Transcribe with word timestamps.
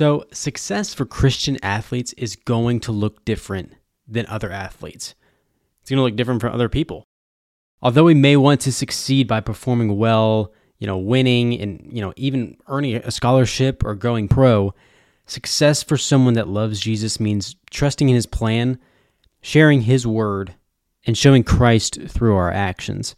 So, 0.00 0.24
success 0.32 0.94
for 0.94 1.04
Christian 1.04 1.58
athletes 1.62 2.14
is 2.14 2.34
going 2.34 2.80
to 2.80 2.90
look 2.90 3.22
different 3.26 3.74
than 4.08 4.24
other 4.28 4.50
athletes. 4.50 5.14
It's 5.82 5.90
going 5.90 5.98
to 5.98 6.04
look 6.04 6.16
different 6.16 6.40
from 6.40 6.54
other 6.54 6.70
people. 6.70 7.04
Although 7.82 8.04
we 8.04 8.14
may 8.14 8.38
want 8.38 8.62
to 8.62 8.72
succeed 8.72 9.28
by 9.28 9.40
performing 9.40 9.98
well, 9.98 10.54
you 10.78 10.86
know, 10.86 10.96
winning 10.96 11.52
and, 11.60 11.86
you 11.92 12.00
know, 12.00 12.14
even 12.16 12.56
earning 12.66 12.96
a 12.96 13.10
scholarship 13.10 13.84
or 13.84 13.94
going 13.94 14.26
pro, 14.26 14.72
success 15.26 15.82
for 15.82 15.98
someone 15.98 16.32
that 16.32 16.48
loves 16.48 16.80
Jesus 16.80 17.20
means 17.20 17.56
trusting 17.70 18.08
in 18.08 18.14
his 18.14 18.24
plan, 18.24 18.78
sharing 19.42 19.82
his 19.82 20.06
word, 20.06 20.54
and 21.04 21.18
showing 21.18 21.44
Christ 21.44 22.00
through 22.08 22.36
our 22.36 22.50
actions. 22.50 23.16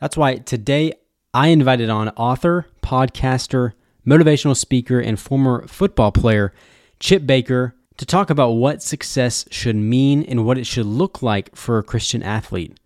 That's 0.00 0.16
why 0.16 0.38
today 0.38 0.94
I 1.32 1.46
invited 1.46 1.90
on 1.90 2.08
author, 2.08 2.66
podcaster, 2.82 3.74
motivational 4.06 4.56
speaker, 4.56 5.00
and 5.00 5.18
former 5.18 5.66
football 5.66 6.12
player 6.12 6.52
Chip 6.98 7.26
Baker 7.26 7.74
to 7.96 8.06
talk 8.06 8.30
about 8.30 8.52
what 8.52 8.82
success 8.82 9.44
should 9.50 9.76
mean 9.76 10.22
and 10.22 10.44
what 10.44 10.58
it 10.58 10.66
should 10.66 10.86
look 10.86 11.22
like 11.22 11.54
for 11.54 11.78
a 11.78 11.82
Christian 11.82 12.22
athlete. 12.22 12.78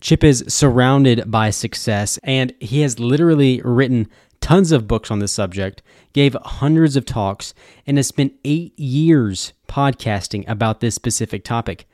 Chip 0.00 0.24
is 0.24 0.44
surrounded 0.48 1.30
by 1.30 1.50
success, 1.50 2.18
and 2.22 2.54
he 2.60 2.80
has 2.80 2.98
literally 2.98 3.60
written 3.64 4.08
tons 4.40 4.72
of 4.72 4.88
books 4.88 5.10
on 5.10 5.18
this 5.18 5.32
subject, 5.32 5.82
gave 6.12 6.36
hundreds 6.42 6.96
of 6.96 7.04
talks, 7.04 7.52
and 7.86 7.98
has 7.98 8.06
spent 8.06 8.32
eight 8.44 8.78
years 8.78 9.52
podcasting 9.68 10.48
about 10.48 10.80
this 10.80 10.94
specific 10.94 11.44
topic. 11.44 11.86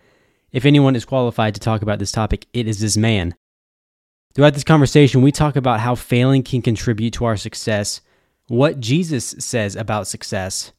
If 0.52 0.64
anyone 0.64 0.96
is 0.96 1.04
qualified 1.04 1.54
to 1.54 1.60
talk 1.60 1.82
about 1.82 1.98
this 1.98 2.12
topic, 2.12 2.46
it 2.52 2.68
is 2.68 2.80
this 2.80 2.96
man. 2.96 3.34
Throughout 4.36 4.52
this 4.52 4.64
conversation, 4.64 5.22
we 5.22 5.32
talk 5.32 5.56
about 5.56 5.80
how 5.80 5.94
failing 5.94 6.42
can 6.42 6.60
contribute 6.60 7.14
to 7.14 7.24
our 7.24 7.38
success, 7.38 8.02
what 8.48 8.80
Jesus 8.80 9.34
says 9.38 9.74
about 9.74 10.08
success, 10.08 10.74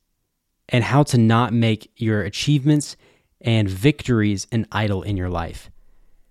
and 0.69 0.83
how 0.83 1.01
to 1.01 1.17
not 1.17 1.53
make 1.53 1.89
your 1.95 2.21
achievements 2.21 2.95
and 3.41 3.67
victories 3.67 4.45
an 4.51 4.67
idol 4.71 5.01
in 5.01 5.17
your 5.17 5.31
life. 5.31 5.71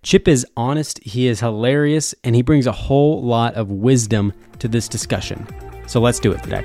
Chip 0.04 0.28
is 0.28 0.46
honest, 0.56 1.02
he 1.02 1.26
is 1.26 1.40
hilarious, 1.40 2.14
and 2.22 2.36
he 2.36 2.42
brings 2.42 2.68
a 2.68 2.70
whole 2.70 3.20
lot 3.24 3.54
of 3.54 3.72
wisdom 3.72 4.32
to 4.60 4.68
this 4.68 4.86
discussion. 4.86 5.44
So 5.88 6.00
let's 6.00 6.20
do 6.20 6.30
it 6.30 6.44
today. 6.44 6.64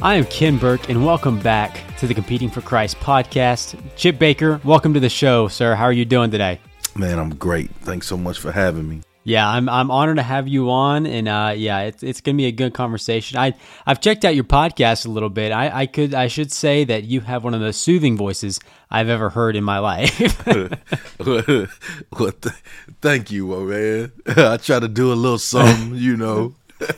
I 0.00 0.14
am 0.14 0.24
Ken 0.26 0.56
Burke, 0.56 0.88
and 0.88 1.04
welcome 1.04 1.40
back 1.40 1.82
to 1.98 2.06
the 2.06 2.14
Competing 2.14 2.48
for 2.48 2.60
Christ 2.60 2.96
podcast. 3.00 3.76
Chip 3.96 4.20
Baker, 4.20 4.60
welcome 4.62 4.94
to 4.94 5.00
the 5.00 5.08
show, 5.08 5.48
sir. 5.48 5.74
How 5.74 5.82
are 5.84 5.92
you 5.92 6.04
doing 6.04 6.30
today? 6.30 6.60
Man, 6.94 7.18
I'm 7.18 7.34
great. 7.34 7.70
Thanks 7.80 8.06
so 8.06 8.16
much 8.16 8.38
for 8.38 8.52
having 8.52 8.88
me. 8.88 9.02
Yeah, 9.24 9.48
I'm 9.48 9.68
I'm 9.68 9.90
honored 9.90 10.16
to 10.18 10.22
have 10.22 10.46
you 10.46 10.70
on, 10.70 11.06
and 11.06 11.28
uh, 11.28 11.54
yeah, 11.56 11.80
it's 11.80 12.04
it's 12.04 12.20
gonna 12.20 12.36
be 12.36 12.46
a 12.46 12.52
good 12.52 12.72
conversation. 12.72 13.36
I 13.36 13.52
I've 13.84 14.00
checked 14.00 14.24
out 14.24 14.36
your 14.36 14.44
podcast 14.44 15.06
a 15.06 15.10
little 15.10 15.28
bit. 15.28 15.50
I, 15.50 15.80
I 15.80 15.86
could 15.86 16.14
I 16.14 16.28
should 16.28 16.52
say 16.52 16.84
that 16.84 17.04
you 17.04 17.20
have 17.20 17.42
one 17.42 17.52
of 17.52 17.60
the 17.60 17.72
soothing 17.72 18.16
voices 18.16 18.60
I've 18.90 19.08
ever 19.08 19.28
heard 19.28 19.56
in 19.56 19.64
my 19.64 19.80
life. 19.80 20.46
well, 20.46 20.70
th- 21.20 22.54
thank 23.02 23.32
you, 23.32 23.48
my 23.48 23.58
man. 23.58 24.12
I 24.36 24.56
try 24.56 24.78
to 24.78 24.88
do 24.88 25.12
a 25.12 25.14
little 25.14 25.38
something, 25.38 25.96
you 25.96 26.16
know. 26.16 26.54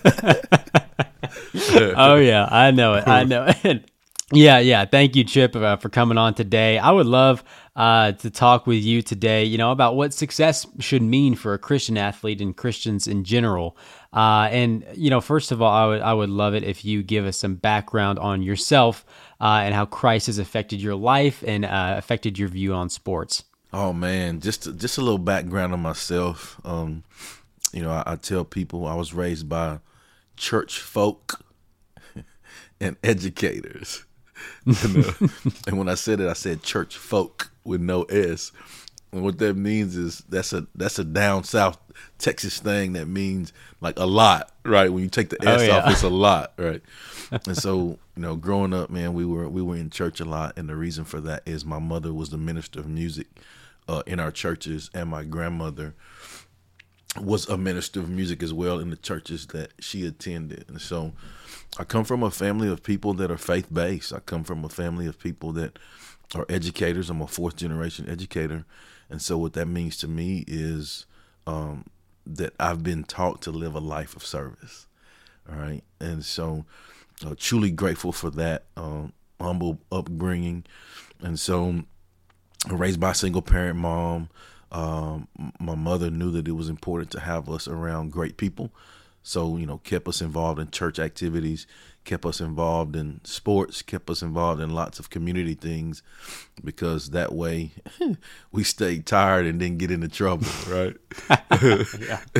oh 1.97 2.17
yeah, 2.17 2.47
I 2.51 2.71
know 2.71 2.95
it. 2.95 3.09
I 3.09 3.25
know 3.25 3.51
it. 3.65 3.90
Yeah, 4.33 4.61
yeah. 4.61 4.85
Thank 4.85 5.17
you, 5.17 5.25
Chip, 5.25 5.57
uh, 5.57 5.77
for 5.77 5.89
coming 5.89 6.17
on 6.17 6.35
today. 6.35 6.79
I 6.79 6.93
would 6.93 7.07
love 7.07 7.43
uh, 7.75 8.13
to 8.13 8.31
talk 8.31 8.65
with 8.67 8.83
you 8.83 9.03
today, 9.03 9.45
you 9.45 9.59
know, 9.59 9.73
about 9.73 9.97
what 9.97 10.15
success 10.15 10.67
should 10.79 11.03
mean 11.03 11.35
for 11.35 11.53
a 11.53 11.59
Christian 11.59 11.99
athlete 11.99 12.41
and 12.41 12.57
Christians 12.57 13.09
in 13.09 13.25
general. 13.25 13.77
Uh, 14.13 14.49
and 14.53 14.85
you 14.95 15.11
know, 15.11 15.21
first 15.21 15.51
of 15.51 15.61
all, 15.61 15.73
I 15.73 15.87
would 15.87 16.01
I 16.03 16.15
would 16.15 16.31
love 16.31 16.55
it 16.55 16.63
if 16.63 16.85
you 16.85 17.03
give 17.03 17.25
us 17.27 17.37
some 17.37 17.57
background 17.57 18.19
on 18.21 18.43
yourself 18.43 19.05
uh, 19.41 19.63
and 19.65 19.75
how 19.75 19.85
Christ 19.85 20.27
has 20.27 20.39
affected 20.39 20.81
your 20.81 20.95
life 20.95 21.43
and 21.45 21.65
uh, 21.65 21.95
affected 21.97 22.39
your 22.39 22.49
view 22.49 22.73
on 22.73 22.89
sports. 22.89 23.45
Oh 23.73 23.93
man, 23.93 24.41
just 24.41 24.77
just 24.77 24.99
a 24.99 25.01
little 25.01 25.19
background 25.19 25.73
on 25.73 25.81
myself. 25.81 26.61
Um, 26.65 27.03
you 27.73 27.83
know, 27.83 27.91
I, 27.91 28.03
I 28.07 28.17
tell 28.17 28.45
people 28.45 28.87
I 28.87 28.95
was 28.95 29.13
raised 29.13 29.49
by 29.49 29.79
church 30.37 30.81
folk 30.81 31.45
and 32.81 32.97
educators. 33.03 34.05
and, 35.67 35.79
when 35.79 35.89
I 35.89 35.95
said 35.95 36.21
it, 36.21 36.29
I 36.29 36.35
said 36.35 36.63
church 36.63 36.97
folk 36.97 37.51
with 37.65 37.81
no 37.81 38.03
S. 38.05 38.53
And 39.13 39.23
what 39.23 39.39
that 39.39 39.57
means 39.57 39.97
is 39.97 40.19
that's 40.29 40.53
a 40.53 40.67
that's 40.75 40.99
a 40.99 41.05
down 41.05 41.43
south 41.43 41.79
Texas 42.19 42.61
thing 42.61 42.93
that 42.93 43.07
means 43.07 43.53
like 43.81 43.99
a 43.99 44.07
lot, 44.07 44.53
right? 44.65 44.93
When 44.93 45.03
you 45.03 45.09
take 45.09 45.31
the 45.31 45.49
S 45.49 45.63
oh, 45.63 45.65
yeah. 45.65 45.79
off, 45.79 45.91
it's 45.91 46.03
a 46.03 46.09
lot, 46.09 46.53
right? 46.57 46.81
and 47.33 47.57
so, 47.57 47.99
you 48.17 48.23
know, 48.23 48.37
growing 48.37 48.73
up, 48.73 48.91
man, 48.91 49.15
we 49.15 49.25
were 49.25 49.49
we 49.49 49.63
were 49.63 49.77
in 49.77 49.91
church 49.91 50.21
a 50.21 50.25
lot, 50.25 50.57
and 50.57 50.69
the 50.69 50.77
reason 50.77 51.05
for 51.05 51.21
that 51.23 51.43
is 51.45 51.65
my 51.65 51.81
mother 51.81 52.13
was 52.13 52.31
the 52.31 52.39
minister 52.39 52.79
of 52.79 52.89
music 52.89 53.27
uh, 53.89 54.03
in 54.07 54.21
our 54.21 54.31
churches, 54.31 54.91
and 54.95 55.09
my 55.11 55.25
grandmother 55.25 55.95
was 57.21 57.49
a 57.49 57.57
minister 57.57 57.99
of 57.99 58.09
music 58.09 58.43
as 58.43 58.53
well 58.53 58.79
in 58.79 58.91
the 58.91 58.97
churches 58.97 59.49
that 59.49 59.73
she 59.81 60.07
attended. 60.07 60.65
And 60.69 60.81
so, 60.81 61.13
I 61.79 61.85
come 61.85 62.05
from 62.05 62.23
a 62.23 62.31
family 62.31 62.69
of 62.69 62.83
people 62.83 63.15
that 63.15 63.31
are 63.31 63.39
faith 63.39 63.73
based. 63.73 64.13
I 64.13 64.21
come 64.21 64.45
from 64.45 64.65
a 64.65 64.69
family 64.69 65.07
of 65.07 65.19
people 65.19 65.53
that 65.53 65.79
are 66.35 66.47
educators. 66.49 67.11
I'm 67.11 67.21
a 67.23 67.27
fourth 67.27 67.57
generation 67.57 68.09
educator. 68.09 68.65
And 69.09 69.23
so, 69.23 69.39
what 69.39 69.53
that 69.55 69.67
means 69.67 69.97
to 69.99 70.09
me 70.09 70.45
is 70.47 71.07
um, 71.47 71.85
that 72.27 72.55
I've 72.59 72.83
been 72.83 73.05
taught 73.05 73.43
to 73.43 73.51
live 73.51 73.75
a 73.75 73.81
life 73.81 74.17
of 74.17 74.25
service. 74.25 74.87
All 75.51 75.59
right. 75.59 75.83
And 76.01 76.25
so, 76.25 76.65
uh, 77.25 77.35
truly 77.37 77.71
grateful 77.71 78.13
for 78.13 78.31
that 78.31 78.65
um, 78.77 79.13
humble 79.41 79.79
upbringing. 79.91 80.65
And 81.21 81.39
so, 81.39 81.83
raised 82.69 83.01
by 83.01 83.13
a 83.13 83.15
single 83.15 83.43
parent 83.43 83.79
mom. 83.79 84.29
Um, 84.73 85.27
my 85.59 85.75
mother 85.75 86.11
knew 86.11 86.31
that 86.33 86.47
it 86.47 86.53
was 86.53 86.69
important 86.69 87.11
to 87.13 87.21
have 87.21 87.49
us 87.49 87.67
around 87.67 88.13
great 88.13 88.37
people. 88.37 88.71
So, 89.23 89.57
you 89.57 89.67
know, 89.67 89.79
kept 89.79 90.09
us 90.09 90.21
involved 90.21 90.59
in 90.59 90.71
church 90.71 90.99
activities, 90.99 91.67
kept 92.05 92.25
us 92.25 92.41
involved 92.41 92.97
in 92.97 93.21
sports, 93.25 93.83
kept 93.83 94.09
us 94.09 94.23
involved 94.23 94.61
in 94.61 94.71
lots 94.71 94.99
of 94.99 95.11
community 95.11 95.55
things 95.55 96.03
because 96.65 97.11
that 97.11 97.33
way 97.33 97.73
we 98.53 98.65
stayed 98.65 99.07
tired 99.07 99.47
and 99.47 99.61
didn't 99.61 99.79
get 99.79 99.91
into 99.91 100.09
trouble, 100.09 100.47
right? 100.69 100.97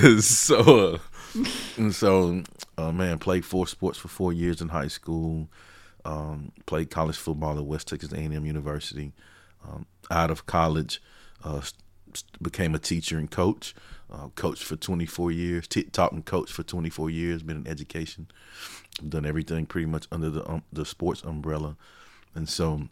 so, 0.23 0.95
uh, 0.95 1.45
and 1.77 1.95
so, 1.95 2.43
uh, 2.79 2.93
man, 2.93 3.19
played 3.19 3.45
four 3.45 3.67
sports 3.67 3.99
for 3.99 4.09
four 4.09 4.33
years 4.33 4.61
in 4.61 4.69
high 4.69 4.89
school. 4.89 5.49
Um, 6.03 6.53
played 6.65 6.91
college 6.91 7.17
football 7.17 7.59
at 7.59 7.67
West 7.67 7.89
Texas 7.89 8.13
A&M 8.13 8.47
University. 8.47 9.13
Um, 9.69 9.85
out 10.11 10.31
of 10.31 10.47
college, 10.47 11.03
uh, 11.45 11.61
became 12.41 12.75
a 12.75 12.79
teacher 12.79 13.19
and 13.19 13.31
coach 13.31 13.75
uh, 14.11 14.29
coached 14.35 14.65
for 14.65 14.77
24 14.77 15.31
years, 15.31 15.69
t- 15.69 15.85
taught 15.85 16.13
and 16.13 16.25
coached 16.25 16.53
for 16.53 16.63
24 16.63 17.11
years, 17.11 17.43
been 17.43 17.59
in 17.59 17.67
education, 17.67 18.29
done 19.09 19.25
everything 19.25 19.67
pretty 19.67 19.87
much 19.87 20.07
under 20.11 20.31
the 20.31 20.49
um, 20.51 20.63
the 20.73 20.85
sports 20.85 21.23
umbrella, 21.23 21.77
and 22.35 22.49
so 22.49 22.83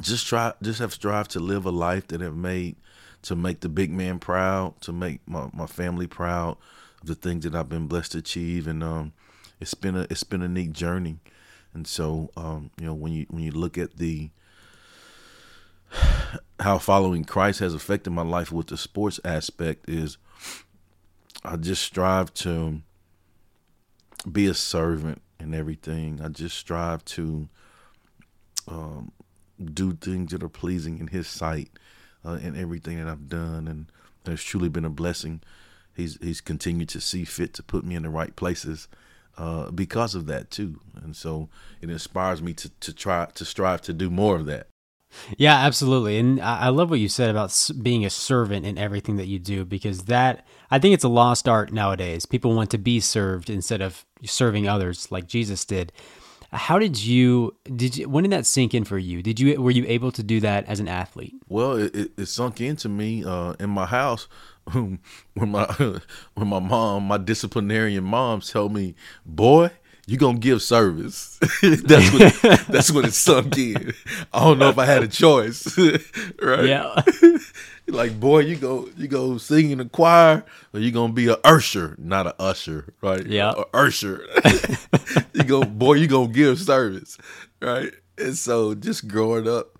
just 0.00 0.26
try, 0.26 0.52
just 0.62 0.78
have 0.78 0.92
strived 0.92 1.30
to 1.32 1.40
live 1.40 1.66
a 1.66 1.70
life 1.70 2.06
that 2.08 2.20
have 2.20 2.36
made 2.36 2.76
to 3.22 3.36
make 3.36 3.60
the 3.60 3.68
big 3.68 3.90
man 3.90 4.18
proud, 4.18 4.80
to 4.80 4.92
make 4.92 5.20
my, 5.26 5.48
my 5.52 5.66
family 5.66 6.06
proud 6.06 6.56
of 7.02 7.08
the 7.08 7.14
things 7.14 7.44
that 7.44 7.54
I've 7.54 7.68
been 7.68 7.86
blessed 7.86 8.12
to 8.12 8.18
achieve, 8.18 8.66
and 8.66 8.82
um, 8.82 9.12
it's 9.60 9.74
been 9.74 9.96
a 9.96 10.06
it's 10.10 10.24
been 10.24 10.42
a 10.42 10.48
neat 10.48 10.72
journey, 10.72 11.18
and 11.74 11.86
so 11.86 12.30
um, 12.36 12.70
you 12.78 12.86
know 12.86 12.94
when 12.94 13.12
you 13.12 13.26
when 13.28 13.42
you 13.42 13.52
look 13.52 13.76
at 13.76 13.96
the 13.98 14.30
how 16.60 16.78
following 16.78 17.24
Christ 17.24 17.60
has 17.60 17.74
affected 17.74 18.10
my 18.10 18.22
life 18.22 18.52
with 18.52 18.68
the 18.68 18.78
sports 18.78 19.20
aspect 19.24 19.88
is 19.88 20.16
I 21.44 21.56
just 21.56 21.82
strive 21.82 22.32
to 22.34 22.82
be 24.30 24.46
a 24.46 24.54
servant 24.54 25.22
in 25.38 25.54
everything. 25.54 26.20
I 26.22 26.28
just 26.28 26.56
strive 26.56 27.04
to 27.06 27.48
um, 28.68 29.12
do 29.62 29.92
things 29.92 30.32
that 30.32 30.42
are 30.42 30.48
pleasing 30.48 30.98
in 30.98 31.08
His 31.08 31.26
sight 31.26 31.70
uh, 32.24 32.38
in 32.42 32.56
everything 32.56 32.98
that 32.98 33.08
I've 33.08 33.28
done, 33.28 33.66
and 33.66 33.86
it's 34.26 34.42
truly 34.42 34.68
been 34.68 34.84
a 34.84 34.90
blessing. 34.90 35.40
He's 35.94 36.18
He's 36.20 36.40
continued 36.40 36.90
to 36.90 37.00
see 37.00 37.24
fit 37.24 37.54
to 37.54 37.62
put 37.62 37.84
me 37.84 37.94
in 37.94 38.02
the 38.02 38.10
right 38.10 38.34
places 38.36 38.88
uh, 39.38 39.70
because 39.70 40.14
of 40.14 40.26
that 40.26 40.50
too, 40.50 40.80
and 40.94 41.16
so 41.16 41.48
it 41.80 41.90
inspires 41.90 42.42
me 42.42 42.52
to 42.54 42.68
to 42.68 42.92
try 42.92 43.26
to 43.34 43.44
strive 43.44 43.80
to 43.82 43.92
do 43.92 44.10
more 44.10 44.36
of 44.36 44.46
that. 44.46 44.66
Yeah, 45.36 45.56
absolutely. 45.56 46.18
And 46.18 46.40
I 46.40 46.68
love 46.68 46.90
what 46.90 47.00
you 47.00 47.08
said 47.08 47.30
about 47.30 47.70
being 47.82 48.04
a 48.04 48.10
servant 48.10 48.66
in 48.66 48.78
everything 48.78 49.16
that 49.16 49.26
you 49.26 49.38
do 49.38 49.64
because 49.64 50.04
that, 50.04 50.46
I 50.70 50.78
think 50.78 50.94
it's 50.94 51.04
a 51.04 51.08
lost 51.08 51.48
art 51.48 51.72
nowadays. 51.72 52.26
People 52.26 52.54
want 52.54 52.70
to 52.70 52.78
be 52.78 53.00
served 53.00 53.50
instead 53.50 53.80
of 53.80 54.04
serving 54.24 54.68
others 54.68 55.10
like 55.10 55.26
Jesus 55.26 55.64
did. 55.64 55.92
How 56.52 56.80
did 56.80 57.00
you 57.00 57.54
did 57.76 57.96
you 57.96 58.08
when 58.08 58.24
did 58.24 58.32
that 58.32 58.44
sink 58.44 58.74
in 58.74 58.84
for 58.84 58.98
you? 58.98 59.22
Did 59.22 59.38
you 59.38 59.62
were 59.62 59.70
you 59.70 59.84
able 59.86 60.10
to 60.10 60.22
do 60.22 60.40
that 60.40 60.66
as 60.66 60.80
an 60.80 60.88
athlete? 60.88 61.34
Well, 61.48 61.74
it, 61.76 62.10
it 62.16 62.26
sunk 62.26 62.60
into 62.60 62.88
me 62.88 63.24
uh, 63.24 63.54
in 63.60 63.70
my 63.70 63.86
house 63.86 64.26
when 64.72 64.98
my 65.36 65.66
when 66.34 66.48
my 66.48 66.58
mom, 66.58 67.04
my 67.04 67.18
disciplinarian 67.18 68.02
mom, 68.02 68.40
told 68.40 68.74
me, 68.74 68.96
"Boy, 69.24 69.70
you 70.10 70.16
gonna 70.16 70.38
give 70.38 70.60
service." 70.60 71.38
that's 71.62 72.12
when 72.12 72.32
that's 72.68 72.90
when 72.90 73.04
it 73.04 73.14
sunk 73.14 73.56
in. 73.56 73.94
I 74.32 74.40
don't 74.40 74.58
know 74.58 74.68
if 74.68 74.78
I 74.78 74.84
had 74.84 75.04
a 75.04 75.08
choice, 75.08 75.78
right? 76.42 76.64
Yeah. 76.64 77.00
like, 77.86 78.18
boy, 78.18 78.40
you 78.40 78.56
go 78.56 78.88
you 78.96 79.06
go 79.06 79.38
sing 79.38 79.70
in 79.70 79.78
the 79.78 79.84
choir, 79.84 80.44
or 80.74 80.80
you 80.80 80.90
gonna 80.90 81.12
be 81.12 81.28
a 81.28 81.36
usher, 81.44 81.94
not 81.98 82.26
a 82.26 82.34
usher, 82.42 82.92
right? 83.00 83.24
Yeah, 83.24 83.54
a 83.56 83.64
usher. 83.76 84.26
you 85.32 85.44
go, 85.44 85.62
boy, 85.62 85.94
you 85.94 86.08
gonna 86.08 86.32
give 86.32 86.58
service, 86.58 87.16
right? 87.62 87.92
And 88.18 88.36
so, 88.36 88.74
just 88.74 89.06
growing 89.06 89.48
up, 89.48 89.78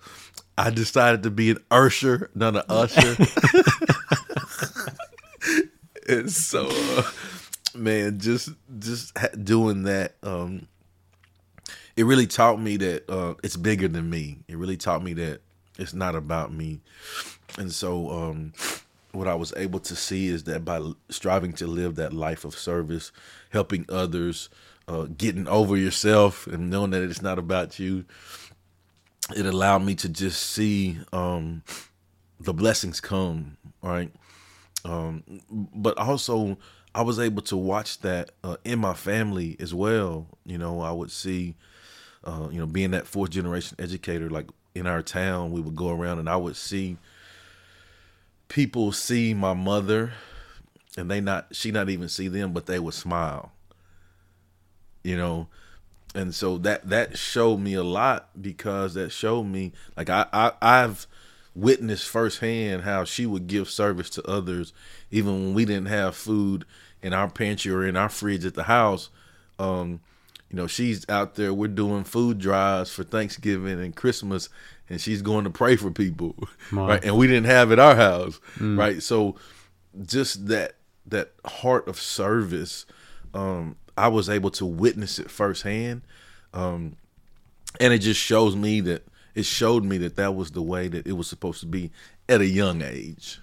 I 0.57 0.71
decided 0.71 1.25
to 1.25 1.31
be 1.31 1.51
an 1.51 1.59
usher, 1.73 2.31
not 2.37 2.55
an 2.55 2.63
usher. 2.69 3.17
and 6.09 6.31
so, 6.31 6.69
uh, 6.71 7.03
man, 7.75 8.19
just 8.19 8.51
just 8.79 9.17
doing 9.45 9.85
that, 9.85 10.15
um, 10.23 10.67
it 11.97 12.05
really 12.05 12.27
taught 12.27 12.61
me 12.61 12.77
that 12.79 13.11
uh, 13.11 13.35
it's 13.43 13.57
bigger 13.57 13.89
than 13.89 14.09
me. 14.09 14.39
It 14.49 14.57
really 14.57 14.77
taught 14.77 15.03
me 15.03 15.13
that 15.15 15.41
it's 15.79 15.95
not 15.95 16.15
about 16.15 16.53
me. 16.53 16.81
And 17.59 17.73
so, 17.73 18.11
um, 18.11 18.53
what 19.13 19.27
I 19.27 19.35
was 19.35 19.53
able 19.57 19.81
to 19.81 19.97
see 19.97 20.29
is 20.29 20.45
that 20.45 20.65
by 20.65 20.81
striving 21.09 21.53
to 21.55 21.67
live 21.67 21.97
that 21.97 22.13
life 22.13 22.45
of 22.45 22.55
service, 22.55 23.11
helping 23.51 23.85
others, 23.89 24.49
uh, 24.87 25.07
getting 25.17 25.49
over 25.49 25.77
yourself, 25.77 26.47
and 26.47 26.71
knowing 26.71 26.91
that 26.91 27.03
it's 27.03 27.23
not 27.23 27.39
about 27.39 27.79
you, 27.79 28.05
it 29.37 29.47
allowed 29.47 29.83
me 29.83 29.95
to 29.97 30.09
just 30.09 30.43
see 30.43 30.99
um, 31.13 31.63
the 32.39 32.55
blessings 32.55 33.01
come, 33.01 33.57
right? 33.83 34.13
Um, 34.85 35.23
but 35.51 35.99
also, 35.99 36.57
I 36.95 37.03
was 37.03 37.19
able 37.19 37.43
to 37.43 37.57
watch 37.57 38.01
that 38.01 38.33
uh, 38.43 38.57
in 38.65 38.79
my 38.79 38.95
family 38.95 39.57
as 39.61 39.73
well. 39.73 40.27
You 40.45 40.59
know, 40.59 40.81
I 40.81 40.91
would 40.91 41.11
see, 41.11 41.55
uh, 42.25 42.49
you 42.51 42.59
know, 42.59 42.67
being 42.67 42.91
that 42.93 43.07
fourth 43.07 43.31
generation 43.31 43.77
educator, 43.79 44.29
like 44.29 44.49
in 44.75 44.87
our 44.87 45.03
town, 45.03 45.53
we 45.53 45.61
would 45.61 45.77
go 45.77 45.91
around 45.91 46.19
and 46.19 46.29
I 46.29 46.37
would 46.37 46.57
see 46.57 46.97
people 48.49 48.93
see 48.93 49.35
my 49.35 49.55
mother 49.55 50.13
and 50.97 51.11
they 51.11 51.21
not, 51.21 51.49
she 51.53 51.71
not 51.71 51.89
even 51.89 52.09
see 52.09 52.29
them, 52.29 52.53
but 52.53 52.67
they 52.67 52.81
would 52.81 52.95
smile, 52.95 53.53
you 55.05 55.17
know, 55.17 55.47
and 56.15 56.35
so 56.35 56.59
that 56.59 56.89
that 56.89 57.17
showed 57.17 57.59
me 57.59 57.75
a 57.75 57.85
lot 57.85 58.31
because 58.41 58.95
that 58.95 59.13
showed 59.13 59.45
me 59.45 59.73
like 59.97 60.11
I, 60.11 60.27
I 60.33 60.53
I've 60.61 61.07
witnessed 61.61 62.09
firsthand 62.09 62.83
how 62.83 63.05
she 63.05 63.27
would 63.27 63.47
give 63.47 63.69
service 63.69 64.11
to 64.11 64.27
others 64.27 64.73
even 65.11 65.33
when 65.33 65.55
we 65.55 65.65
didn't 65.65 65.87
have 65.87 66.17
food 66.17 66.65
in 67.03 67.13
our 67.13 67.29
pantry 67.29 67.73
or 67.73 67.87
in 67.87 67.97
our 67.97 68.09
fridge 68.09 68.45
at 68.45 68.55
the 68.55 68.65
house. 68.65 69.11
Um, 69.59 70.01
you 70.51 70.57
know, 70.57 70.67
she's 70.67 71.09
out 71.09 71.37
there. 71.37 71.55
We're 71.55 71.69
doing 71.69 72.05
food 72.05 72.39
drives 72.39 72.93
for 72.93 73.05
Thanksgiving 73.05 73.81
and 73.81 73.95
Christmas, 73.95 74.49
and 74.89 75.01
she's 75.01 75.23
going 75.23 75.45
to 75.45 75.51
pray 75.51 75.77
for 75.77 75.91
people, 75.91 76.35
right? 76.73 77.05
And 77.05 77.17
we 77.17 77.27
didn't 77.29 77.47
have 77.47 77.71
it 77.71 77.79
our 77.79 77.95
house, 77.95 78.41
mm. 78.57 78.77
right? 78.77 79.01
So, 79.03 79.37
just 80.05 80.49
that 80.49 80.75
that 81.07 81.33
heart 81.45 81.87
of 81.89 82.01
service 82.01 82.87
um, 83.35 83.77
I 83.97 84.09
was 84.09 84.29
able 84.29 84.51
to 84.53 84.67
witness 84.67 85.19
it 85.19 85.31
firsthand, 85.31 86.03
um, 86.53 86.97
and 87.79 87.93
it 87.93 87.99
just 87.99 88.21
shows 88.21 88.57
me 88.57 88.81
that 88.83 89.05
it 89.35 89.45
showed 89.45 89.85
me 89.85 89.99
that 89.99 90.17
that 90.17 90.35
was 90.35 90.51
the 90.53 90.63
way 90.63 90.89
that 90.89 91.07
it 91.07 91.13
was 91.13 91.29
supposed 91.29 91.61
to 91.61 91.67
be 91.67 91.91
at 92.29 92.41
a 92.41 92.47
young 92.47 92.83
age. 92.83 93.41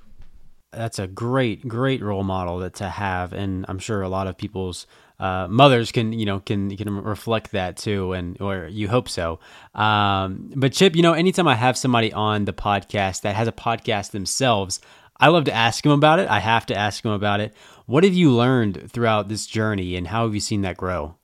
That's 0.71 0.99
a 0.99 1.07
great, 1.07 1.67
great 1.67 2.01
role 2.01 2.23
model 2.23 2.69
to 2.69 2.89
have, 2.89 3.33
and 3.33 3.65
I'm 3.69 3.79
sure 3.79 4.01
a 4.01 4.09
lot 4.09 4.27
of 4.27 4.37
people's 4.37 4.85
uh, 5.19 5.47
mothers 5.49 5.91
can, 5.91 6.13
you 6.13 6.25
know, 6.25 6.39
can 6.39 6.75
can 6.75 6.93
reflect 7.03 7.51
that 7.51 7.77
too, 7.77 8.13
and 8.13 8.39
or 8.41 8.67
you 8.67 8.87
hope 8.87 9.09
so. 9.09 9.39
Um, 9.73 10.51
but 10.55 10.73
Chip, 10.73 10.95
you 10.95 11.01
know, 11.01 11.13
anytime 11.13 11.47
I 11.47 11.55
have 11.55 11.77
somebody 11.77 12.11
on 12.13 12.45
the 12.45 12.53
podcast 12.53 13.21
that 13.21 13.35
has 13.35 13.47
a 13.47 13.53
podcast 13.53 14.11
themselves, 14.11 14.79
I 15.19 15.29
love 15.29 15.45
to 15.45 15.53
ask 15.53 15.83
them 15.83 15.93
about 15.93 16.19
it. 16.19 16.29
I 16.29 16.39
have 16.39 16.65
to 16.67 16.75
ask 16.75 17.01
them 17.01 17.13
about 17.13 17.39
it. 17.39 17.55
What 17.85 18.03
have 18.03 18.13
you 18.13 18.31
learned 18.31 18.91
throughout 18.91 19.29
this 19.29 19.47
journey, 19.47 19.95
and 19.95 20.07
how 20.07 20.25
have 20.25 20.35
you 20.35 20.41
seen 20.41 20.61
that 20.61 20.77
grow? 20.77 21.15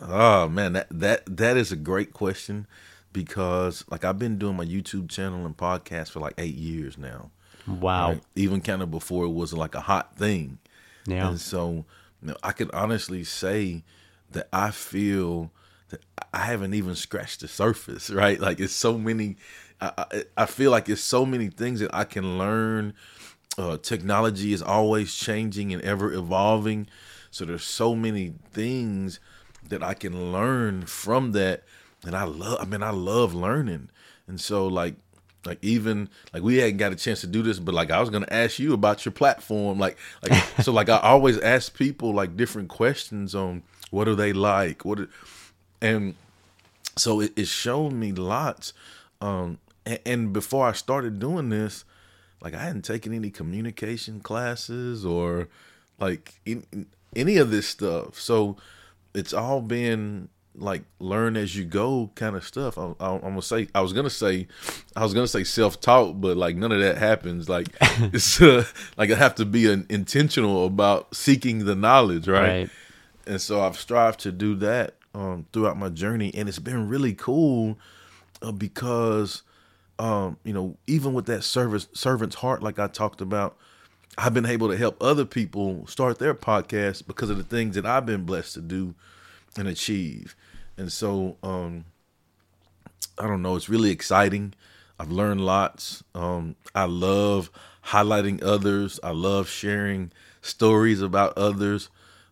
Oh 0.00 0.48
man, 0.48 0.72
that 0.72 0.86
that 0.90 1.36
that 1.36 1.56
is 1.56 1.72
a 1.72 1.76
great 1.76 2.12
question 2.12 2.66
because 3.12 3.84
like 3.90 4.04
I've 4.04 4.18
been 4.18 4.38
doing 4.38 4.56
my 4.56 4.64
YouTube 4.64 5.08
channel 5.08 5.44
and 5.46 5.56
podcast 5.56 6.10
for 6.10 6.20
like 6.20 6.34
eight 6.38 6.54
years 6.54 6.98
now. 6.98 7.30
Wow. 7.66 8.10
Right? 8.10 8.22
Even 8.34 8.60
kind 8.60 8.82
of 8.82 8.90
before 8.90 9.24
it 9.24 9.30
was 9.30 9.52
like 9.52 9.74
a 9.74 9.80
hot 9.80 10.16
thing. 10.16 10.58
Yeah. 11.06 11.28
And 11.28 11.40
so 11.40 11.84
you 12.20 12.28
know, 12.28 12.36
I 12.42 12.52
can 12.52 12.70
honestly 12.72 13.24
say 13.24 13.84
that 14.30 14.48
I 14.52 14.70
feel 14.70 15.50
that 15.90 16.00
I 16.32 16.40
haven't 16.40 16.74
even 16.74 16.94
scratched 16.94 17.40
the 17.40 17.48
surface, 17.48 18.10
right? 18.10 18.40
Like 18.40 18.60
it's 18.60 18.72
so 18.72 18.98
many 18.98 19.36
I, 19.80 19.92
I, 19.98 20.24
I 20.38 20.46
feel 20.46 20.70
like 20.70 20.88
it's 20.88 21.02
so 21.02 21.26
many 21.26 21.48
things 21.48 21.80
that 21.80 21.94
I 21.94 22.04
can 22.04 22.38
learn 22.38 22.94
uh, 23.58 23.76
technology 23.78 24.52
is 24.52 24.62
always 24.62 25.14
changing 25.14 25.72
and 25.72 25.82
ever 25.82 26.12
evolving. 26.12 26.86
So 27.30 27.44
there's 27.44 27.64
so 27.64 27.94
many 27.94 28.34
things 28.50 29.20
that 29.68 29.82
I 29.82 29.94
can 29.94 30.32
learn 30.32 30.86
from 30.86 31.32
that. 31.32 31.64
And 32.04 32.16
I 32.16 32.24
love, 32.24 32.58
I 32.60 32.64
mean, 32.64 32.82
I 32.82 32.90
love 32.90 33.34
learning. 33.34 33.88
And 34.26 34.40
so 34.40 34.66
like, 34.66 34.94
like 35.44 35.58
even 35.62 36.08
like 36.32 36.42
we 36.42 36.58
hadn't 36.58 36.76
got 36.76 36.92
a 36.92 36.96
chance 36.96 37.20
to 37.22 37.26
do 37.26 37.42
this, 37.42 37.58
but 37.58 37.74
like 37.74 37.90
I 37.90 38.00
was 38.00 38.10
gonna 38.10 38.28
ask 38.30 38.58
you 38.58 38.72
about 38.74 39.04
your 39.04 39.12
platform, 39.12 39.78
like 39.78 39.98
like 40.22 40.40
so 40.62 40.72
like 40.72 40.88
I 40.88 40.98
always 40.98 41.38
ask 41.38 41.76
people 41.76 42.12
like 42.12 42.36
different 42.36 42.68
questions 42.68 43.34
on 43.34 43.62
what 43.90 44.04
do 44.04 44.14
they 44.14 44.32
like, 44.32 44.84
what, 44.84 45.00
are, 45.00 45.08
and 45.80 46.14
so 46.96 47.20
it, 47.20 47.32
it 47.36 47.48
showed 47.48 47.92
me 47.92 48.12
lots. 48.12 48.72
Um, 49.20 49.58
and, 49.84 49.98
and 50.06 50.32
before 50.32 50.66
I 50.68 50.72
started 50.72 51.18
doing 51.18 51.48
this, 51.48 51.84
like 52.40 52.54
I 52.54 52.62
hadn't 52.62 52.82
taken 52.82 53.12
any 53.12 53.30
communication 53.30 54.20
classes 54.20 55.04
or 55.04 55.48
like 55.98 56.34
in, 56.44 56.64
in 56.72 56.86
any 57.14 57.36
of 57.36 57.50
this 57.50 57.68
stuff. 57.68 58.18
So 58.18 58.56
it's 59.14 59.32
all 59.32 59.60
been 59.60 60.28
like 60.54 60.82
learn 60.98 61.36
as 61.36 61.56
you 61.56 61.64
go 61.64 62.10
kind 62.14 62.36
of 62.36 62.44
stuff. 62.44 62.76
I, 62.78 62.92
am 63.00 63.20
gonna 63.20 63.42
say 63.42 63.68
I 63.74 63.80
was 63.80 63.92
gonna 63.92 64.10
say 64.10 64.48
I 64.94 65.02
was 65.02 65.14
gonna 65.14 65.26
say 65.26 65.44
self 65.44 65.80
taught, 65.80 66.20
but 66.20 66.36
like 66.36 66.56
none 66.56 66.72
of 66.72 66.80
that 66.80 66.98
happens. 66.98 67.48
Like 67.48 67.68
it's 67.80 68.40
uh, 68.40 68.64
like 68.96 69.10
I 69.10 69.14
have 69.14 69.34
to 69.36 69.44
be 69.44 69.70
an, 69.70 69.86
intentional 69.88 70.66
about 70.66 71.14
seeking 71.14 71.64
the 71.64 71.74
knowledge, 71.74 72.28
right? 72.28 72.40
right? 72.40 72.70
And 73.26 73.40
so 73.40 73.62
I've 73.62 73.78
strived 73.78 74.20
to 74.20 74.32
do 74.32 74.54
that 74.56 74.94
um, 75.14 75.46
throughout 75.52 75.76
my 75.76 75.88
journey, 75.88 76.32
and 76.34 76.48
it's 76.48 76.58
been 76.58 76.88
really 76.88 77.14
cool 77.14 77.78
uh, 78.42 78.52
because 78.52 79.42
um, 79.98 80.36
you 80.44 80.52
know, 80.52 80.76
even 80.86 81.12
with 81.14 81.26
that 81.26 81.44
service 81.44 81.86
servant's 81.92 82.36
heart, 82.36 82.62
like 82.62 82.78
I 82.78 82.88
talked 82.88 83.20
about, 83.20 83.56
I've 84.18 84.34
been 84.34 84.46
able 84.46 84.68
to 84.68 84.76
help 84.76 85.02
other 85.02 85.24
people 85.24 85.86
start 85.86 86.18
their 86.18 86.34
podcast 86.34 87.06
because 87.06 87.30
of 87.30 87.36
the 87.36 87.44
things 87.44 87.76
that 87.76 87.86
I've 87.86 88.04
been 88.04 88.24
blessed 88.24 88.54
to 88.54 88.60
do 88.60 88.94
and 89.56 89.68
achieve. 89.68 90.36
And 90.76 90.90
so, 90.90 91.36
um, 91.42 91.84
I 93.18 93.26
don't 93.26 93.42
know, 93.42 93.56
it's 93.56 93.68
really 93.68 93.90
exciting. 93.90 94.54
I've 94.98 95.10
learned 95.10 95.44
lots. 95.44 96.02
Um, 96.14 96.56
I 96.74 96.84
love 96.84 97.50
highlighting 97.86 98.42
others. 98.42 99.00
I 99.02 99.10
love 99.10 99.48
sharing 99.48 100.12
stories 100.40 101.02
about 101.02 101.36
others. 101.36 101.88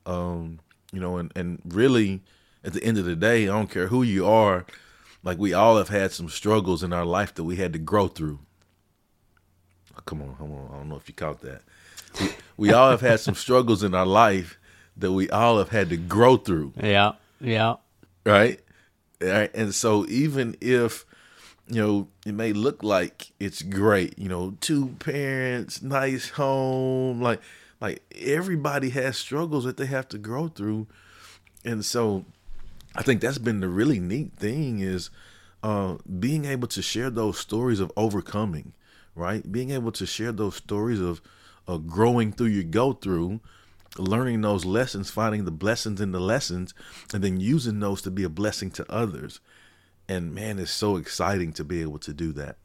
Um, 0.07 0.61
you 0.93 1.01
know, 1.01 1.17
and, 1.17 1.33
and 1.37 1.61
really 1.67 2.23
at 2.65 2.73
the 2.73 2.83
end 2.83 2.99
of 2.99 3.05
the 3.05 3.17
day, 3.17 3.45
I 3.45 3.53
don't 3.53 3.71
care 3.71 3.89
who 3.89 4.03
you 4.03 4.27
are, 4.27 4.67
like 5.23 5.39
we 5.39 5.53
all 5.53 5.77
have 5.77 5.89
had 5.89 6.13
some 6.13 6.29
struggles 6.29 6.83
in 6.83 6.93
our 6.93 7.05
life 7.05 7.35
that 7.35 7.45
we 7.45 7.57
had 7.57 7.73
to 7.73 7.79
grow 7.79 8.09
through. 8.09 8.39
Come 10.07 10.23
on, 10.23 10.35
come 10.37 10.53
on. 10.53 10.69
I 10.73 10.77
don't 10.77 10.89
know 10.89 10.97
if 10.97 11.09
you 11.09 11.15
caught 11.15 11.41
that. 11.41 11.63
We, 12.21 12.29
we 12.57 12.73
all 12.73 12.91
have 12.91 13.01
had 13.01 13.21
some 13.21 13.35
struggles 13.35 13.83
in 13.83 13.95
our 13.95 14.07
life 14.07 14.59
that 14.97 15.13
we 15.13 15.31
all 15.31 15.59
have 15.59 15.71
had 15.71 15.89
to 15.91 15.97
grow 15.97 16.37
through. 16.37 16.73
Yeah, 16.81 17.13
yeah. 17.41 17.77
Right? 18.25 18.61
right? 19.21 19.51
And 19.55 19.75
so 19.75 20.07
even 20.09 20.57
if 20.61 21.05
you 21.69 21.81
know, 21.81 22.09
it 22.27 22.35
may 22.35 22.53
look 22.53 22.83
like 22.83 23.31
it's 23.39 23.63
great, 23.63 24.19
you 24.19 24.29
know, 24.29 24.57
two 24.61 24.89
parents, 24.99 25.83
nice 25.83 26.31
home, 26.31 27.23
like 27.23 27.41
like 27.81 28.03
everybody 28.21 28.91
has 28.91 29.17
struggles 29.17 29.65
that 29.65 29.77
they 29.77 29.87
have 29.87 30.09
to 30.09 30.19
grow 30.19 30.49
through. 30.49 30.87
And 31.65 31.85
so 31.85 32.25
I 32.95 33.03
think 33.03 33.21
that's 33.21 33.39
been 33.39 33.61
the 33.61 33.69
really 33.69 34.01
neat 34.01 34.33
thing 34.35 34.81
is 34.81 35.11
uh, 35.63 35.97
being 36.19 36.45
able 36.45 36.69
to 36.69 36.83
share 36.83 37.11
those 37.11 37.39
stories 37.39 37.81
of 37.81 37.93
overcoming, 37.97 38.73
right? 39.15 39.51
Being 39.51 39.71
able 39.71 39.93
to 39.93 40.07
share 40.07 40.33
those 40.33 40.57
stories 40.57 41.01
of 41.01 41.21
uh, 41.69 41.77
growing 41.77 42.33
through 42.33 42.49
your 42.49 42.65
go 42.65 42.93
through, 42.93 43.41
learning 43.99 44.41
those 44.41 44.65
lessons, 44.65 45.11
finding 45.11 45.45
the 45.45 45.51
blessings 45.51 46.01
in 46.01 46.13
the 46.13 46.21
lessons, 46.21 46.75
and 47.13 47.23
then 47.23 47.41
using 47.41 47.81
those 47.81 48.03
to 48.03 48.11
be 48.11 48.25
a 48.25 48.29
blessing 48.29 48.71
to 48.73 48.93
others. 48.93 49.41
And 50.09 50.35
man, 50.35 50.59
it's 50.59 50.71
so 50.71 50.97
exciting 50.97 51.53
to 51.55 51.65
be 51.65 51.83
able 51.83 51.99
to 52.01 52.13
do 52.13 52.33
that. 52.33 52.57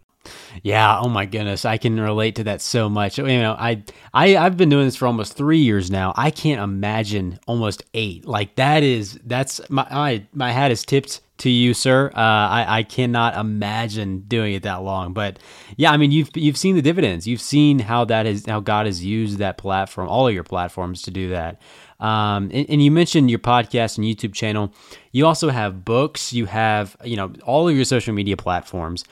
Yeah. 0.63 0.99
Oh 0.99 1.09
my 1.09 1.25
goodness, 1.25 1.65
I 1.65 1.77
can 1.77 1.99
relate 1.99 2.35
to 2.35 2.45
that 2.45 2.61
so 2.61 2.89
much. 2.89 3.17
You 3.17 3.25
know, 3.25 3.55
I 3.57 3.83
I 4.13 4.37
I've 4.37 4.57
been 4.57 4.69
doing 4.69 4.85
this 4.85 4.95
for 4.95 5.05
almost 5.05 5.33
three 5.37 5.59
years 5.59 5.91
now. 5.91 6.13
I 6.15 6.31
can't 6.31 6.61
imagine 6.61 7.39
almost 7.45 7.83
eight. 7.93 8.25
Like 8.25 8.55
that 8.55 8.81
is 8.81 9.19
that's 9.23 9.61
my 9.69 9.87
my 9.91 10.23
my 10.33 10.51
hat 10.51 10.71
is 10.71 10.83
tipped 10.83 11.21
to 11.37 11.49
you, 11.49 11.73
sir. 11.73 12.11
Uh, 12.15 12.19
I 12.19 12.65
I 12.67 12.83
cannot 12.83 13.37
imagine 13.37 14.21
doing 14.27 14.53
it 14.53 14.63
that 14.63 14.83
long. 14.83 15.13
But 15.13 15.39
yeah, 15.77 15.91
I 15.91 15.97
mean 15.97 16.11
you've 16.11 16.29
you've 16.35 16.57
seen 16.57 16.75
the 16.75 16.81
dividends. 16.81 17.27
You've 17.27 17.41
seen 17.41 17.79
how 17.79 18.05
that 18.05 18.25
is 18.25 18.45
how 18.45 18.59
God 18.59 18.85
has 18.85 19.03
used 19.03 19.39
that 19.39 19.57
platform, 19.57 20.07
all 20.07 20.27
of 20.27 20.33
your 20.33 20.43
platforms, 20.43 21.01
to 21.03 21.11
do 21.11 21.29
that. 21.29 21.61
Um, 21.99 22.51
and, 22.53 22.69
and, 22.69 22.83
you 22.83 22.91
mentioned 22.91 23.29
your 23.29 23.39
podcast 23.39 23.97
and 23.97 24.05
YouTube 24.05 24.33
channel. 24.33 24.73
You 25.13 25.25
also 25.25 25.49
have 25.49 25.85
books. 25.85 26.33
You 26.33 26.45
have 26.45 26.97
you 27.03 27.15
know 27.15 27.33
all 27.45 27.69
of 27.69 27.75
your 27.75 27.85
social 27.85 28.13
media 28.13 28.37
platforms 28.37 29.05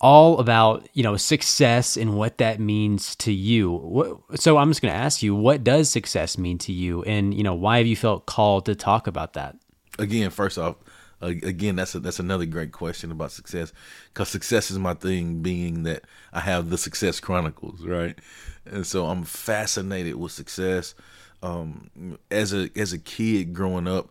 all 0.00 0.38
about 0.38 0.88
you 0.94 1.02
know 1.02 1.16
success 1.16 1.96
and 1.96 2.16
what 2.16 2.38
that 2.38 2.60
means 2.60 3.16
to 3.16 3.32
you. 3.32 4.22
So 4.34 4.56
I'm 4.56 4.70
just 4.70 4.82
going 4.82 4.92
to 4.92 4.98
ask 4.98 5.22
you, 5.22 5.34
what 5.34 5.64
does 5.64 5.90
success 5.90 6.38
mean 6.38 6.58
to 6.58 6.72
you, 6.72 7.02
and 7.04 7.34
you 7.34 7.42
know 7.42 7.54
why 7.54 7.78
have 7.78 7.86
you 7.86 7.96
felt 7.96 8.26
called 8.26 8.66
to 8.66 8.74
talk 8.74 9.06
about 9.06 9.34
that? 9.34 9.56
Again, 9.98 10.30
first 10.30 10.58
off, 10.58 10.76
uh, 11.22 11.26
again 11.26 11.76
that's 11.76 11.94
a, 11.94 12.00
that's 12.00 12.20
another 12.20 12.46
great 12.46 12.72
question 12.72 13.10
about 13.10 13.32
success 13.32 13.72
because 14.12 14.28
success 14.28 14.70
is 14.70 14.78
my 14.78 14.94
thing. 14.94 15.40
Being 15.42 15.82
that 15.84 16.04
I 16.32 16.40
have 16.40 16.70
the 16.70 16.78
Success 16.78 17.20
Chronicles, 17.20 17.84
right, 17.84 18.18
and 18.66 18.86
so 18.86 19.06
I'm 19.06 19.24
fascinated 19.24 20.16
with 20.16 20.32
success. 20.32 20.94
Um, 21.42 22.18
as 22.30 22.52
a 22.52 22.70
as 22.76 22.92
a 22.92 22.98
kid 22.98 23.54
growing 23.54 23.86
up, 23.88 24.10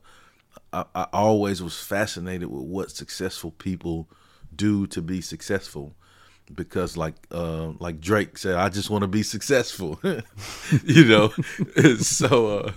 I, 0.73 0.85
I 0.95 1.07
always 1.13 1.61
was 1.61 1.81
fascinated 1.81 2.49
with 2.49 2.63
what 2.63 2.91
successful 2.91 3.51
people 3.51 4.07
do 4.55 4.87
to 4.87 5.01
be 5.01 5.21
successful 5.21 5.93
because 6.53 6.95
like 6.95 7.15
uh, 7.31 7.71
like 7.79 7.99
Drake 7.99 8.37
said, 8.37 8.55
I 8.55 8.69
just 8.69 8.89
want 8.89 9.03
to 9.03 9.07
be 9.07 9.23
successful, 9.23 9.99
you 10.83 11.05
know. 11.05 11.29
so 11.99 12.59
uh, 12.59 12.71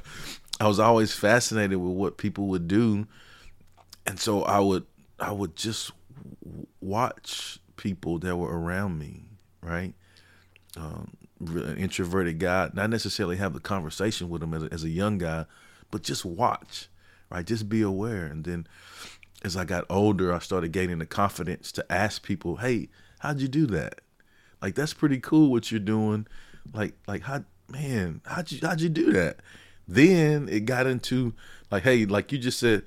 I 0.60 0.66
was 0.68 0.80
always 0.80 1.14
fascinated 1.14 1.78
with 1.78 1.96
what 1.96 2.18
people 2.18 2.46
would 2.48 2.68
do, 2.68 3.06
and 4.06 4.18
so 4.18 4.42
I 4.42 4.60
would 4.60 4.86
I 5.18 5.32
would 5.32 5.56
just 5.56 5.92
watch 6.80 7.58
people 7.76 8.18
that 8.18 8.36
were 8.36 8.58
around 8.58 8.98
me, 8.98 9.24
right? 9.62 9.94
Um, 10.76 11.16
an 11.40 11.76
introverted 11.78 12.38
guy, 12.38 12.70
not 12.74 12.90
necessarily 12.90 13.36
have 13.36 13.54
the 13.54 13.60
conversation 13.60 14.28
with 14.28 14.40
them 14.40 14.54
as 14.54 14.62
a, 14.62 14.68
as 14.72 14.84
a 14.84 14.88
young 14.88 15.18
guy, 15.18 15.46
but 15.90 16.02
just 16.02 16.24
watch, 16.24 16.88
right? 17.30 17.44
Just 17.44 17.68
be 17.68 17.82
aware, 17.82 18.26
and 18.26 18.44
then 18.44 18.66
as 19.42 19.56
I 19.56 19.64
got 19.64 19.84
older, 19.88 20.32
I 20.32 20.38
started 20.38 20.72
gaining 20.72 20.98
the 20.98 21.06
confidence 21.06 21.72
to 21.72 21.92
ask 21.92 22.22
people, 22.22 22.56
"Hey, 22.56 22.88
how'd 23.20 23.40
you 23.40 23.48
do 23.48 23.66
that? 23.66 24.00
Like 24.60 24.74
that's 24.74 24.92
pretty 24.92 25.18
cool 25.18 25.50
what 25.50 25.70
you're 25.70 25.80
doing. 25.80 26.26
Like 26.74 26.94
like 27.06 27.22
how 27.22 27.44
man, 27.68 28.20
how'd 28.26 28.52
you 28.52 28.58
how'd 28.62 28.80
you 28.80 28.88
do 28.88 29.12
that?" 29.12 29.38
Then 29.88 30.48
it 30.48 30.66
got 30.66 30.86
into 30.86 31.34
like, 31.70 31.82
"Hey, 31.84 32.04
like 32.04 32.32
you 32.32 32.38
just 32.38 32.58
said, 32.58 32.82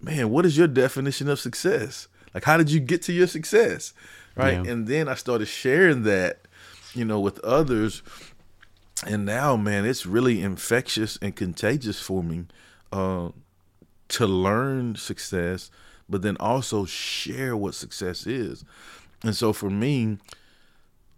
man, 0.00 0.30
what 0.30 0.46
is 0.46 0.56
your 0.56 0.68
definition 0.68 1.28
of 1.28 1.40
success? 1.40 2.08
Like 2.34 2.44
how 2.44 2.56
did 2.56 2.70
you 2.70 2.80
get 2.80 3.02
to 3.02 3.12
your 3.12 3.26
success?" 3.26 3.92
Right? 4.36 4.64
Yeah. 4.64 4.70
And 4.70 4.86
then 4.86 5.08
I 5.08 5.14
started 5.14 5.46
sharing 5.46 6.04
that, 6.04 6.42
you 6.94 7.04
know, 7.04 7.18
with 7.18 7.40
others. 7.40 8.02
And 9.06 9.24
now, 9.24 9.56
man, 9.56 9.84
it's 9.84 10.06
really 10.06 10.42
infectious 10.42 11.18
and 11.20 11.34
contagious 11.34 12.00
for 12.00 12.22
me 12.22 12.46
uh, 12.92 13.30
to 14.08 14.26
learn 14.26 14.96
success 14.96 15.70
but 16.08 16.22
then 16.22 16.36
also 16.38 16.84
share 16.84 17.56
what 17.56 17.74
success 17.74 18.26
is. 18.26 18.64
And 19.22 19.36
so 19.36 19.52
for 19.52 19.70
me, 19.70 20.18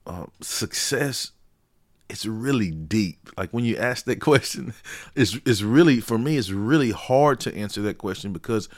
uh, 0.07 0.27
success 0.41 1.33
it's 2.11 2.27
really 2.27 2.71
deep. 2.71 3.31
Like 3.37 3.51
when 3.51 3.65
you 3.65 3.77
ask 3.77 4.05
that 4.07 4.21
question, 4.21 4.75
it's 5.15 5.39
it's 5.47 5.63
really 5.63 6.01
for 6.01 6.19
me 6.19 6.37
it's 6.37 6.51
really 6.51 6.91
hard 6.91 7.41
to 7.41 7.55
answer 7.55 7.81
that 7.83 7.99
question 7.99 8.33
because 8.33 8.69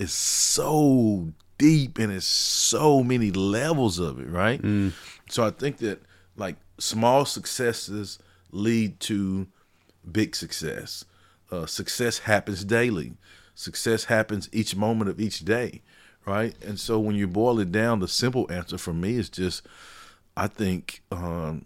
it's 0.00 0.12
so 0.12 1.32
deep 1.58 1.98
and 1.98 2.12
it's 2.12 2.26
so 2.26 3.02
many 3.02 3.30
levels 3.30 3.98
of 3.98 4.20
it, 4.20 4.28
right? 4.28 4.62
Mm. 4.62 4.92
So 5.28 5.46
I 5.46 5.50
think 5.50 5.78
that 5.78 6.00
like 6.36 6.56
small 6.78 7.24
successes 7.24 8.18
lead 8.52 9.00
to 9.00 9.46
big 10.10 10.34
success. 10.34 11.04
Uh, 11.50 11.66
success 11.66 12.18
happens 12.18 12.64
daily. 12.64 13.12
Success 13.54 14.04
happens 14.04 14.48
each 14.52 14.76
moment 14.76 15.10
of 15.10 15.20
each 15.20 15.44
day, 15.44 15.82
right? 16.24 16.54
And 16.64 16.78
so 16.78 16.98
when 16.98 17.16
you 17.16 17.26
boil 17.26 17.58
it 17.58 17.72
down, 17.72 17.98
the 17.98 18.08
simple 18.08 18.50
answer 18.50 18.78
for 18.78 18.92
me 18.92 19.16
is 19.16 19.28
just, 19.28 19.66
I 20.36 20.46
think, 20.46 21.02
um, 21.10 21.64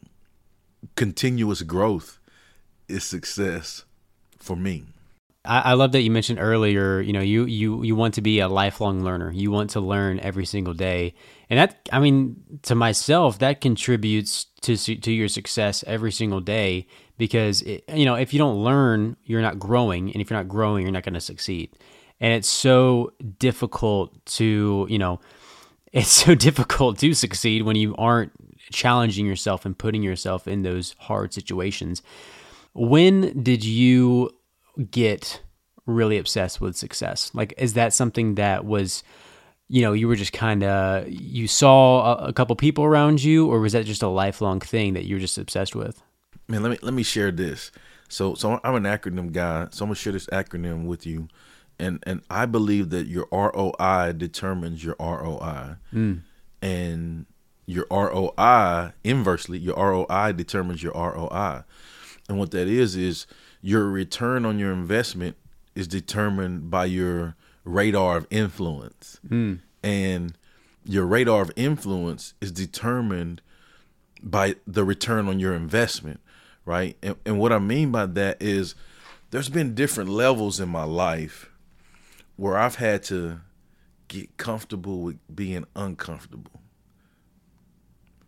continuous 0.97 1.63
growth 1.63 2.19
is 2.89 3.05
success 3.05 3.85
for 4.39 4.57
me. 4.57 4.85
I, 5.45 5.73
love 5.73 5.91
that 5.93 6.03
you 6.03 6.11
mentioned 6.13 6.39
earlier. 6.41 7.01
You 7.01 7.13
know, 7.13 7.21
you 7.21 7.47
you 7.47 7.83
you 7.83 7.97
want 7.97 8.15
to 8.15 8.23
be 8.23 8.39
a 8.39 8.47
lifelong 8.47 9.03
learner. 9.03 9.33
You 9.33 9.51
want 9.51 9.71
to 9.71 9.81
learn 9.81 10.21
every 10.21 10.45
single 10.45 10.73
day, 10.73 11.15
and 11.51 11.59
that 11.59 11.89
I 11.93 11.99
mean, 11.99 12.61
to 12.63 12.77
myself, 12.77 13.41
that 13.41 13.61
contributes 13.61 14.47
to 14.63 14.77
to 14.77 15.13
your 15.13 15.27
success 15.27 15.83
every 15.87 16.13
single 16.13 16.41
day 16.41 16.87
because 17.19 17.63
it, 17.63 17.85
you 17.93 18.05
know 18.05 18.15
if 18.15 18.33
you 18.33 18.39
don't 18.39 18.65
learn 18.65 19.17
you're 19.25 19.43
not 19.43 19.59
growing 19.59 20.11
and 20.11 20.21
if 20.21 20.31
you're 20.31 20.39
not 20.39 20.49
growing 20.49 20.83
you're 20.83 20.93
not 20.93 21.05
going 21.05 21.15
to 21.15 21.21
succeed 21.21 21.71
and 22.21 22.33
it's 22.33 22.49
so 22.49 23.13
difficult 23.39 24.25
to 24.25 24.87
you 24.89 24.99
know 24.99 25.21
it's 25.93 26.11
so 26.11 26.35
difficult 26.35 26.99
to 26.99 27.13
succeed 27.13 27.63
when 27.63 27.77
you 27.77 27.95
aren't 27.97 28.33
challenging 28.71 29.27
yourself 29.27 29.65
and 29.65 29.77
putting 29.77 30.03
yourself 30.03 30.47
in 30.47 30.63
those 30.63 30.95
hard 30.99 31.33
situations 31.33 32.03
when 32.75 33.43
did 33.43 33.65
you 33.65 34.31
get 34.91 35.43
really 35.87 36.17
obsessed 36.19 36.61
with 36.61 36.77
success 36.77 37.31
like 37.35 37.53
is 37.59 37.75
that 37.75 37.93
something 37.93 38.37
that 38.37 38.65
was 38.65 39.03
you 39.69 39.83
know 39.83 39.93
you 39.93 40.07
were 40.07 40.17
just 40.17 40.33
kind 40.33 40.63
of 40.63 41.09
you 41.09 41.49
saw 41.49 42.15
a, 42.17 42.29
a 42.29 42.33
couple 42.33 42.55
people 42.57 42.85
around 42.85 43.23
you 43.23 43.47
or 43.49 43.61
was 43.61 43.73
that 43.73 43.85
just 43.85 44.03
a 44.03 44.09
lifelong 44.09 44.61
thing 44.61 44.95
that 44.95 45.05
you 45.05 45.17
were 45.17 45.21
just 45.21 45.39
obsessed 45.39 45.75
with 45.75 46.03
man, 46.49 46.63
let 46.63 46.71
me 46.71 46.79
let 46.83 46.95
me 46.95 47.03
share 47.03 47.31
this. 47.31 47.71
So 48.09 48.35
so 48.35 48.61
I'm 48.63 48.75
an 48.75 48.85
acronym 48.85 49.33
guy, 49.33 49.69
so 49.71 49.85
I'm 49.85 49.89
gonna 49.89 49.97
share 49.97 50.13
this 50.13 50.27
acronym 50.27 50.87
with 50.87 51.07
you. 51.07 51.29
And 51.79 52.03
and 52.07 52.23
I 52.31 52.47
believe 52.47 52.91
that 52.91 53.07
your 53.07 53.27
ROI 53.33 54.13
determines 54.17 54.85
your 54.85 54.97
ROI. 55.01 55.77
Mm. 55.93 56.21
And 56.61 57.27
your 57.67 57.87
ROI 57.91 58.93
inversely, 59.05 59.59
your 59.59 59.77
ROI 59.77 60.33
determines 60.33 60.83
your 60.83 60.93
ROI. 60.93 61.65
And 62.29 62.39
what 62.39 62.51
that 62.53 62.69
is 62.69 62.97
is 62.97 63.27
your 63.61 63.89
return 63.89 64.45
on 64.45 64.59
your 64.59 64.73
investment 64.73 65.37
is 65.75 65.89
determined 65.89 66.71
by 66.71 66.87
your 66.87 67.37
radar 67.65 68.17
of 68.17 68.27
influence. 68.31 69.21
Mm. 69.29 69.61
And 69.83 70.37
your 70.85 71.07
radar 71.07 71.43
of 71.43 71.53
influence 71.57 72.35
is 72.41 72.53
determined 72.53 73.41
by 74.23 74.57
the 74.67 74.85
return 74.85 75.29
on 75.29 75.39
your 75.39 75.55
investment 75.55 76.21
right? 76.65 76.97
And, 77.03 77.17
and 77.25 77.39
what 77.39 77.53
I 77.53 77.59
mean 77.59 77.91
by 77.91 78.07
that 78.07 78.41
is 78.41 78.75
there's 79.31 79.49
been 79.49 79.75
different 79.75 80.11
levels 80.11 80.61
in 80.61 80.69
my 80.69 80.85
life 80.85 81.51
where 82.37 82.57
I've 82.57 82.77
had 82.77 83.03
to 83.05 83.41
get 84.09 84.37
comfortable 84.37 85.01
with 85.01 85.19
being 85.35 85.65
uncomfortable. 85.77 86.62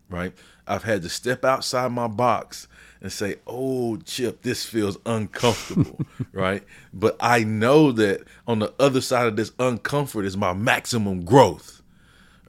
Right? 0.09 0.33
I've 0.67 0.83
had 0.83 1.01
to 1.03 1.09
step 1.09 1.43
outside 1.43 1.91
my 1.91 2.07
box 2.07 2.67
and 3.01 3.11
say, 3.11 3.35
"Oh, 3.45 3.97
Chip, 3.97 4.41
this 4.41 4.65
feels 4.65 4.97
uncomfortable." 5.05 5.99
right? 6.31 6.63
But 6.93 7.17
I 7.19 7.43
know 7.43 7.91
that 7.93 8.21
on 8.47 8.59
the 8.59 8.73
other 8.79 9.01
side 9.01 9.27
of 9.27 9.35
this 9.35 9.51
uncomfort 9.51 10.25
is 10.25 10.37
my 10.37 10.53
maximum 10.53 11.25
growth. 11.25 11.81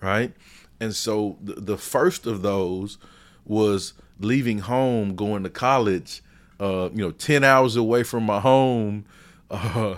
Right? 0.00 0.32
And 0.80 0.94
so 0.94 1.38
the, 1.42 1.54
the 1.54 1.78
first 1.78 2.26
of 2.26 2.42
those 2.42 2.98
was 3.44 3.94
leaving 4.20 4.58
home, 4.60 5.14
going 5.14 5.42
to 5.42 5.50
college, 5.50 6.22
uh, 6.60 6.90
you 6.92 7.02
know, 7.02 7.10
10 7.10 7.44
hours 7.44 7.76
away 7.76 8.02
from 8.02 8.24
my 8.24 8.40
home, 8.40 9.04
uh, 9.50 9.96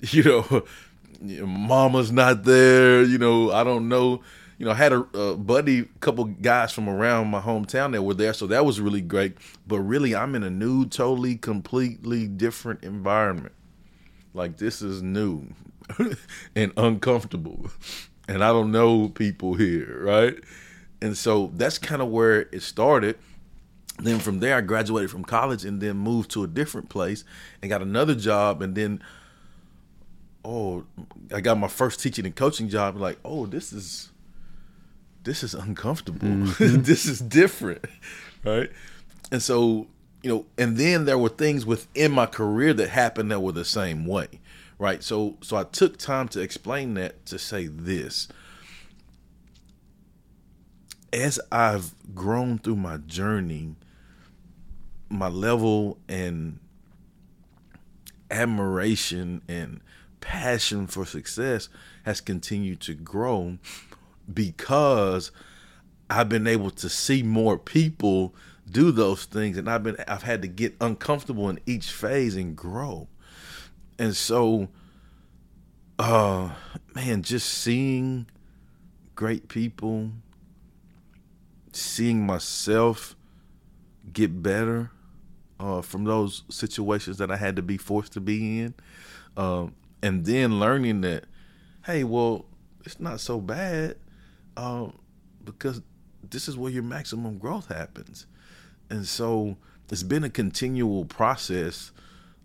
you 0.00 0.22
know, 0.22 0.64
mama's 1.46 2.10
not 2.10 2.44
there, 2.44 3.02
you 3.02 3.18
know, 3.18 3.52
I 3.52 3.64
don't 3.64 3.88
know. 3.88 4.22
You 4.60 4.66
know, 4.66 4.74
had 4.74 4.92
a, 4.92 4.98
a 5.18 5.36
buddy, 5.36 5.88
couple 6.00 6.26
guys 6.26 6.70
from 6.70 6.88
around 6.88 7.28
my 7.28 7.40
hometown 7.40 7.92
that 7.92 8.02
were 8.02 8.14
there, 8.14 8.34
so 8.34 8.46
that 8.48 8.64
was 8.64 8.80
really 8.80 9.00
great. 9.00 9.36
But 9.66 9.80
really, 9.80 10.14
I'm 10.14 10.34
in 10.34 10.42
a 10.42 10.50
new, 10.50 10.86
totally, 10.86 11.36
completely 11.36 12.28
different 12.28 12.84
environment. 12.84 13.54
Like 14.34 14.58
this 14.58 14.82
is 14.82 15.02
new 15.02 15.48
and 16.54 16.72
uncomfortable, 16.76 17.70
and 18.28 18.44
I 18.44 18.48
don't 18.48 18.70
know 18.70 19.08
people 19.08 19.54
here, 19.54 19.98
right? 20.02 20.36
And 21.02 21.16
so 21.16 21.50
that's 21.54 21.78
kind 21.78 22.02
of 22.02 22.08
where 22.08 22.42
it 22.52 22.62
started 22.62 23.16
then 24.04 24.18
from 24.18 24.40
there, 24.40 24.56
I 24.56 24.60
graduated 24.60 25.10
from 25.10 25.24
college 25.24 25.64
and 25.64 25.80
then 25.80 25.96
moved 25.96 26.30
to 26.32 26.44
a 26.44 26.46
different 26.46 26.88
place 26.88 27.24
and 27.60 27.68
got 27.68 27.82
another 27.82 28.14
job. 28.14 28.62
And 28.62 28.74
then, 28.74 29.02
oh, 30.44 30.84
I 31.34 31.40
got 31.40 31.58
my 31.58 31.68
first 31.68 32.00
teaching 32.00 32.24
and 32.24 32.34
coaching 32.34 32.68
job. 32.68 32.96
Like, 32.96 33.18
oh, 33.24 33.46
this 33.46 33.72
is 33.72 34.09
this 35.24 35.42
is 35.42 35.54
uncomfortable. 35.54 36.28
Mm-hmm. 36.28 36.82
this 36.82 37.06
is 37.06 37.20
different, 37.20 37.84
right? 38.44 38.70
And 39.30 39.42
so, 39.42 39.86
you 40.22 40.30
know, 40.30 40.46
and 40.58 40.76
then 40.76 41.04
there 41.04 41.18
were 41.18 41.28
things 41.28 41.64
within 41.66 42.12
my 42.12 42.26
career 42.26 42.72
that 42.74 42.90
happened 42.90 43.30
that 43.30 43.40
were 43.40 43.52
the 43.52 43.64
same 43.64 44.06
way, 44.06 44.28
right? 44.78 45.02
So, 45.02 45.36
so 45.40 45.56
I 45.56 45.64
took 45.64 45.98
time 45.98 46.28
to 46.28 46.40
explain 46.40 46.94
that 46.94 47.26
to 47.26 47.38
say 47.38 47.66
this. 47.66 48.28
As 51.12 51.40
I've 51.50 51.94
grown 52.14 52.58
through 52.58 52.76
my 52.76 52.98
journey, 52.98 53.74
my 55.08 55.28
level 55.28 55.98
and 56.08 56.60
admiration 58.30 59.42
and 59.48 59.80
passion 60.20 60.86
for 60.86 61.04
success 61.04 61.68
has 62.04 62.20
continued 62.20 62.80
to 62.80 62.94
grow 62.94 63.58
because 64.32 65.30
I've 66.08 66.28
been 66.28 66.46
able 66.46 66.70
to 66.70 66.88
see 66.88 67.22
more 67.22 67.58
people 67.58 68.34
do 68.70 68.92
those 68.92 69.24
things 69.24 69.56
and 69.56 69.68
I've 69.68 69.82
been 69.82 69.96
I've 70.06 70.22
had 70.22 70.42
to 70.42 70.48
get 70.48 70.76
uncomfortable 70.80 71.48
in 71.48 71.58
each 71.66 71.90
phase 71.90 72.36
and 72.36 72.56
grow. 72.56 73.08
And 73.98 74.14
so 74.14 74.68
uh 75.98 76.50
man 76.94 77.22
just 77.22 77.48
seeing 77.48 78.26
great 79.14 79.48
people 79.48 80.10
seeing 81.72 82.26
myself 82.26 83.16
get 84.12 84.42
better 84.42 84.90
uh, 85.58 85.82
from 85.82 86.04
those 86.04 86.42
situations 86.48 87.18
that 87.18 87.30
I 87.30 87.36
had 87.36 87.56
to 87.56 87.62
be 87.62 87.76
forced 87.76 88.12
to 88.14 88.20
be 88.20 88.60
in, 88.60 88.74
um, 89.36 89.74
and 90.02 90.24
then 90.24 90.58
learning 90.58 91.02
that, 91.02 91.24
hey, 91.84 92.02
well, 92.02 92.46
it's 92.84 92.98
not 92.98 93.20
so 93.20 93.40
bad, 93.40 93.96
um, 94.60 94.98
because 95.42 95.80
this 96.28 96.46
is 96.46 96.56
where 96.56 96.70
your 96.70 96.82
maximum 96.82 97.38
growth 97.38 97.68
happens, 97.68 98.26
and 98.90 99.06
so 99.06 99.56
it's 99.90 100.02
been 100.02 100.22
a 100.22 100.30
continual 100.30 101.06
process 101.06 101.92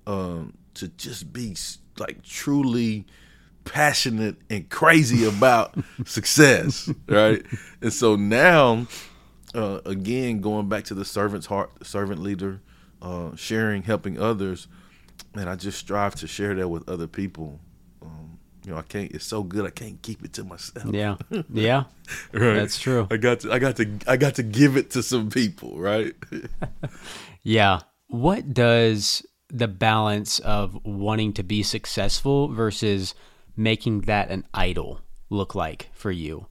um, 0.07 0.53
to 0.75 0.87
just 0.87 1.33
be 1.33 1.55
like 1.99 2.23
truly 2.23 3.05
passionate 3.65 4.37
and 4.49 4.69
crazy 4.69 5.25
about 5.37 5.75
success, 6.05 6.89
right? 7.09 7.45
And 7.81 7.91
so 7.91 8.15
now, 8.15 8.87
uh, 9.53 9.81
again, 9.85 10.39
going 10.39 10.69
back 10.69 10.85
to 10.85 10.93
the 10.93 11.05
servant's 11.05 11.47
heart, 11.47 11.85
servant 11.85 12.21
leader 12.21 12.61
uh, 13.01 13.35
sharing, 13.35 13.83
helping 13.83 14.17
others, 14.19 14.67
and 15.33 15.49
I 15.49 15.55
just 15.57 15.79
strive 15.79 16.15
to 16.15 16.27
share 16.27 16.55
that 16.55 16.69
with 16.69 16.87
other 16.87 17.07
people. 17.07 17.59
You 18.65 18.71
know, 18.71 18.79
I 18.79 18.81
can't. 18.81 19.11
It's 19.11 19.25
so 19.25 19.43
good. 19.43 19.65
I 19.65 19.69
can't 19.69 20.01
keep 20.01 20.23
it 20.25 20.33
to 20.33 20.43
myself. 20.43 20.91
Yeah, 20.91 21.17
yeah, 21.53 21.83
right. 22.33 22.55
That's 22.55 22.79
true. 22.79 23.07
I 23.11 23.17
got 23.17 23.41
to. 23.41 23.51
I 23.51 23.59
got 23.59 23.75
to. 23.75 23.99
I 24.07 24.17
got 24.17 24.35
to 24.35 24.43
give 24.43 24.75
it 24.75 24.89
to 24.91 25.03
some 25.03 25.29
people. 25.29 25.79
Right. 25.79 26.15
yeah. 27.43 27.81
What 28.07 28.53
does 28.53 29.23
the 29.49 29.67
balance 29.67 30.39
of 30.39 30.83
wanting 30.83 31.33
to 31.33 31.43
be 31.43 31.61
successful 31.61 32.47
versus 32.47 33.13
making 33.55 34.01
that 34.01 34.29
an 34.29 34.45
idol 34.53 35.01
look 35.29 35.53
like 35.53 35.89
for 35.93 36.09
you? 36.09 36.47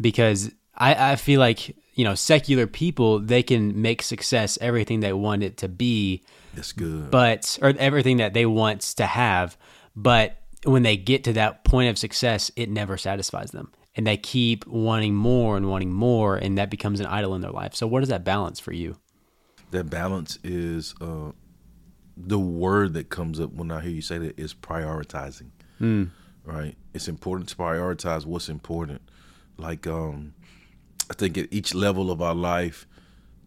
Because 0.00 0.52
I, 0.76 1.12
I 1.12 1.16
feel 1.16 1.40
like 1.40 1.76
you 1.94 2.04
know 2.04 2.14
secular 2.14 2.68
people 2.68 3.18
they 3.18 3.42
can 3.42 3.82
make 3.82 4.00
success 4.00 4.58
everything 4.60 5.00
they 5.00 5.12
want 5.12 5.42
it 5.42 5.58
to 5.58 5.68
be 5.68 6.22
that's 6.54 6.72
good 6.72 7.10
but 7.10 7.58
or 7.60 7.74
everything 7.78 8.16
that 8.16 8.32
they 8.32 8.46
want 8.46 8.80
to 8.80 9.04
have 9.04 9.58
but 9.94 10.41
when 10.64 10.82
they 10.82 10.96
get 10.96 11.24
to 11.24 11.32
that 11.34 11.64
point 11.64 11.90
of 11.90 11.98
success 11.98 12.50
it 12.56 12.70
never 12.70 12.96
satisfies 12.96 13.50
them. 13.50 13.72
And 13.94 14.06
they 14.06 14.16
keep 14.16 14.66
wanting 14.66 15.14
more 15.14 15.56
and 15.56 15.68
wanting 15.68 15.92
more 15.92 16.36
and 16.36 16.56
that 16.58 16.70
becomes 16.70 17.00
an 17.00 17.06
idol 17.06 17.34
in 17.34 17.40
their 17.40 17.50
life. 17.50 17.74
So 17.74 17.86
what 17.86 18.02
is 18.02 18.08
that 18.08 18.24
balance 18.24 18.58
for 18.58 18.72
you? 18.72 18.96
That 19.70 19.90
balance 19.90 20.38
is 20.42 20.94
uh, 21.00 21.32
the 22.16 22.38
word 22.38 22.94
that 22.94 23.08
comes 23.08 23.40
up 23.40 23.52
when 23.52 23.70
i 23.70 23.80
hear 23.80 23.90
you 23.90 24.02
say 24.02 24.18
that 24.18 24.38
is 24.38 24.54
prioritizing. 24.54 25.50
Mm. 25.80 26.10
right? 26.44 26.76
It's 26.94 27.08
important 27.08 27.48
to 27.50 27.56
prioritize 27.56 28.24
what's 28.24 28.48
important. 28.48 29.02
Like 29.56 29.86
um 29.86 30.34
I 31.10 31.14
think 31.14 31.36
at 31.36 31.48
each 31.50 31.74
level 31.74 32.10
of 32.10 32.22
our 32.22 32.34
life, 32.34 32.86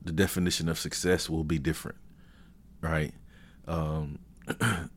the 0.03 0.11
definition 0.11 0.69
of 0.69 0.77
success 0.77 1.29
will 1.29 1.43
be 1.43 1.57
different, 1.57 1.97
right? 2.79 3.11
Um, 3.67 4.19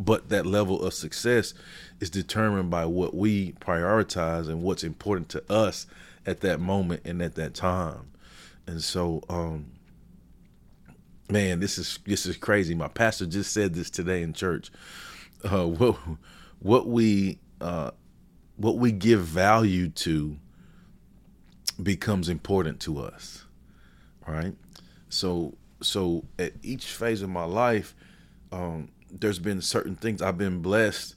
but 0.00 0.30
that 0.30 0.46
level 0.46 0.82
of 0.82 0.94
success 0.94 1.52
is 2.00 2.08
determined 2.08 2.70
by 2.70 2.86
what 2.86 3.14
we 3.14 3.52
prioritize 3.52 4.48
and 4.48 4.62
what's 4.62 4.82
important 4.82 5.28
to 5.28 5.52
us 5.52 5.86
at 6.24 6.40
that 6.40 6.58
moment 6.58 7.02
and 7.04 7.20
at 7.20 7.34
that 7.34 7.52
time. 7.54 8.10
And 8.66 8.82
so, 8.82 9.22
um, 9.28 9.66
man, 11.28 11.60
this 11.60 11.76
is 11.76 11.98
this 12.06 12.24
is 12.24 12.38
crazy. 12.38 12.74
My 12.74 12.88
pastor 12.88 13.26
just 13.26 13.52
said 13.52 13.74
this 13.74 13.90
today 13.90 14.22
in 14.22 14.32
church. 14.32 14.70
Uh, 15.44 15.66
what 15.66 15.98
what 16.60 16.86
we 16.86 17.38
uh, 17.60 17.90
what 18.56 18.78
we 18.78 18.92
give 18.92 19.20
value 19.20 19.90
to 19.90 20.38
becomes 21.82 22.28
important 22.28 22.78
to 22.78 22.98
us 22.98 23.46
right 24.26 24.54
so 25.08 25.54
so 25.80 26.22
at 26.38 26.52
each 26.62 26.84
phase 26.84 27.22
of 27.22 27.30
my 27.30 27.44
life 27.44 27.94
um, 28.52 28.90
there's 29.12 29.38
been 29.38 29.60
certain 29.60 29.94
things 29.94 30.22
i've 30.22 30.38
been 30.38 30.60
blessed 30.60 31.14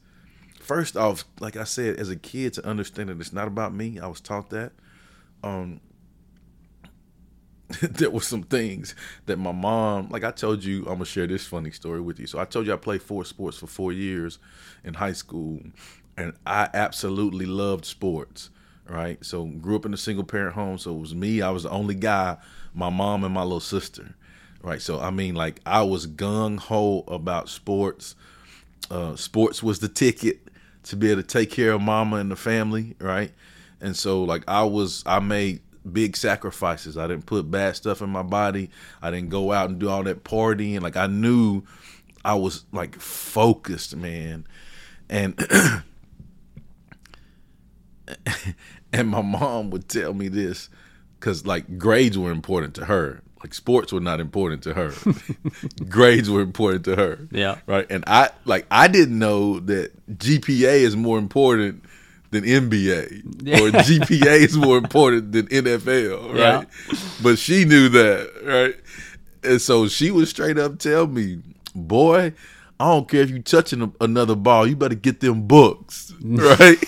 first 0.59 0.95
off 0.95 1.25
like 1.39 1.55
i 1.55 1.63
said 1.63 1.97
as 1.97 2.09
a 2.09 2.15
kid 2.15 2.53
to 2.53 2.65
understand 2.65 3.09
that 3.09 3.19
it's 3.19 3.33
not 3.33 3.47
about 3.47 3.73
me 3.73 3.99
i 3.99 4.07
was 4.07 4.21
taught 4.21 4.49
that 4.49 4.71
um, 5.43 5.81
there 7.81 8.09
were 8.09 8.21
some 8.21 8.43
things 8.43 8.95
that 9.25 9.37
my 9.37 9.51
mom 9.51 10.09
like 10.09 10.23
i 10.23 10.31
told 10.31 10.63
you 10.63 10.79
i'm 10.81 10.93
gonna 10.93 11.05
share 11.05 11.27
this 11.27 11.45
funny 11.45 11.71
story 11.71 11.99
with 11.99 12.19
you 12.19 12.27
so 12.27 12.39
i 12.39 12.45
told 12.45 12.65
you 12.65 12.73
i 12.73 12.77
played 12.77 13.01
four 13.01 13.25
sports 13.25 13.57
for 13.57 13.67
four 13.67 13.91
years 13.91 14.39
in 14.83 14.93
high 14.93 15.11
school 15.11 15.59
and 16.15 16.33
i 16.45 16.69
absolutely 16.73 17.45
loved 17.45 17.85
sports 17.85 18.49
right? 18.87 19.23
So 19.23 19.45
grew 19.45 19.75
up 19.75 19.85
in 19.85 19.93
a 19.93 19.97
single 19.97 20.23
parent 20.23 20.55
home, 20.55 20.77
so 20.77 20.93
it 20.95 20.99
was 20.99 21.15
me. 21.15 21.41
I 21.41 21.49
was 21.49 21.63
the 21.63 21.69
only 21.69 21.95
guy, 21.95 22.37
my 22.73 22.89
mom 22.89 23.23
and 23.23 23.33
my 23.33 23.43
little 23.43 23.59
sister, 23.59 24.15
right? 24.63 24.81
So 24.81 24.99
I 24.99 25.11
mean, 25.11 25.35
like 25.35 25.61
I 25.65 25.83
was 25.83 26.07
gung 26.07 26.57
ho 26.57 27.03
about 27.07 27.49
sports. 27.49 28.15
Uh, 28.89 29.15
sports 29.15 29.61
was 29.61 29.79
the 29.79 29.87
ticket 29.87 30.47
to 30.83 30.95
be 30.95 31.11
able 31.11 31.21
to 31.21 31.27
take 31.27 31.51
care 31.51 31.73
of 31.73 31.81
mama 31.81 32.17
and 32.17 32.31
the 32.31 32.35
family, 32.35 32.95
right? 32.99 33.31
And 33.79 33.95
so 33.95 34.23
like 34.23 34.43
I 34.47 34.63
was, 34.63 35.03
I 35.05 35.19
made 35.19 35.61
big 35.91 36.15
sacrifices. 36.17 36.97
I 36.97 37.07
didn't 37.07 37.25
put 37.25 37.51
bad 37.51 37.75
stuff 37.75 38.01
in 38.01 38.09
my 38.09 38.23
body. 38.23 38.69
I 39.01 39.11
didn't 39.11 39.29
go 39.29 39.51
out 39.51 39.69
and 39.69 39.79
do 39.79 39.89
all 39.89 40.03
that 40.03 40.23
partying. 40.23 40.81
Like 40.81 40.97
I 40.97 41.07
knew 41.07 41.63
I 42.23 42.35
was 42.35 42.65
like 42.71 42.99
focused, 42.99 43.95
man. 43.95 44.45
And 45.09 45.35
and 48.93 49.09
my 49.09 49.21
mom 49.21 49.69
would 49.71 49.89
tell 49.89 50.13
me 50.13 50.29
this 50.29 50.69
because 51.19 51.45
like 51.45 51.77
grades 51.77 52.17
were 52.17 52.31
important 52.31 52.75
to 52.75 52.85
her 52.85 53.21
like 53.43 53.53
sports 53.53 53.91
were 53.91 53.99
not 53.99 54.19
important 54.19 54.63
to 54.63 54.73
her. 54.73 54.93
Grades 55.89 56.29
were 56.29 56.41
important 56.41 56.85
to 56.85 56.95
her. 56.95 57.27
Yeah. 57.31 57.59
Right? 57.65 57.85
And 57.89 58.03
i 58.07 58.29
like 58.45 58.65
i 58.71 58.87
didn't 58.87 59.17
know 59.17 59.59
that 59.59 59.91
gpa 60.17 60.73
is 60.73 60.95
more 60.95 61.17
important 61.17 61.83
than 62.31 62.43
nba 62.43 63.05
or 63.59 63.71
gpa 63.71 64.37
is 64.37 64.57
more 64.57 64.77
important 64.77 65.31
than 65.31 65.47
nfl 65.47 66.29
right 66.29 66.37
yeah. 66.37 66.97
but 67.21 67.37
she 67.37 67.65
knew 67.65 67.89
that 67.89 68.31
right? 68.43 68.75
And 69.43 69.61
so 69.61 69.87
she 69.87 70.09
would 70.09 70.27
straight 70.27 70.57
up 70.57 70.79
tell 70.79 71.05
me 71.07 71.41
boy 71.75 72.33
I 72.79 72.87
don't 72.87 73.07
care 73.07 73.21
if 73.21 73.29
you 73.29 73.41
touching 73.41 73.93
another 74.01 74.35
ball, 74.35 74.67
you 74.67 74.75
better 74.75 74.95
get 74.95 75.21
them 75.21 75.47
books, 75.47 76.11
right? 76.21 76.83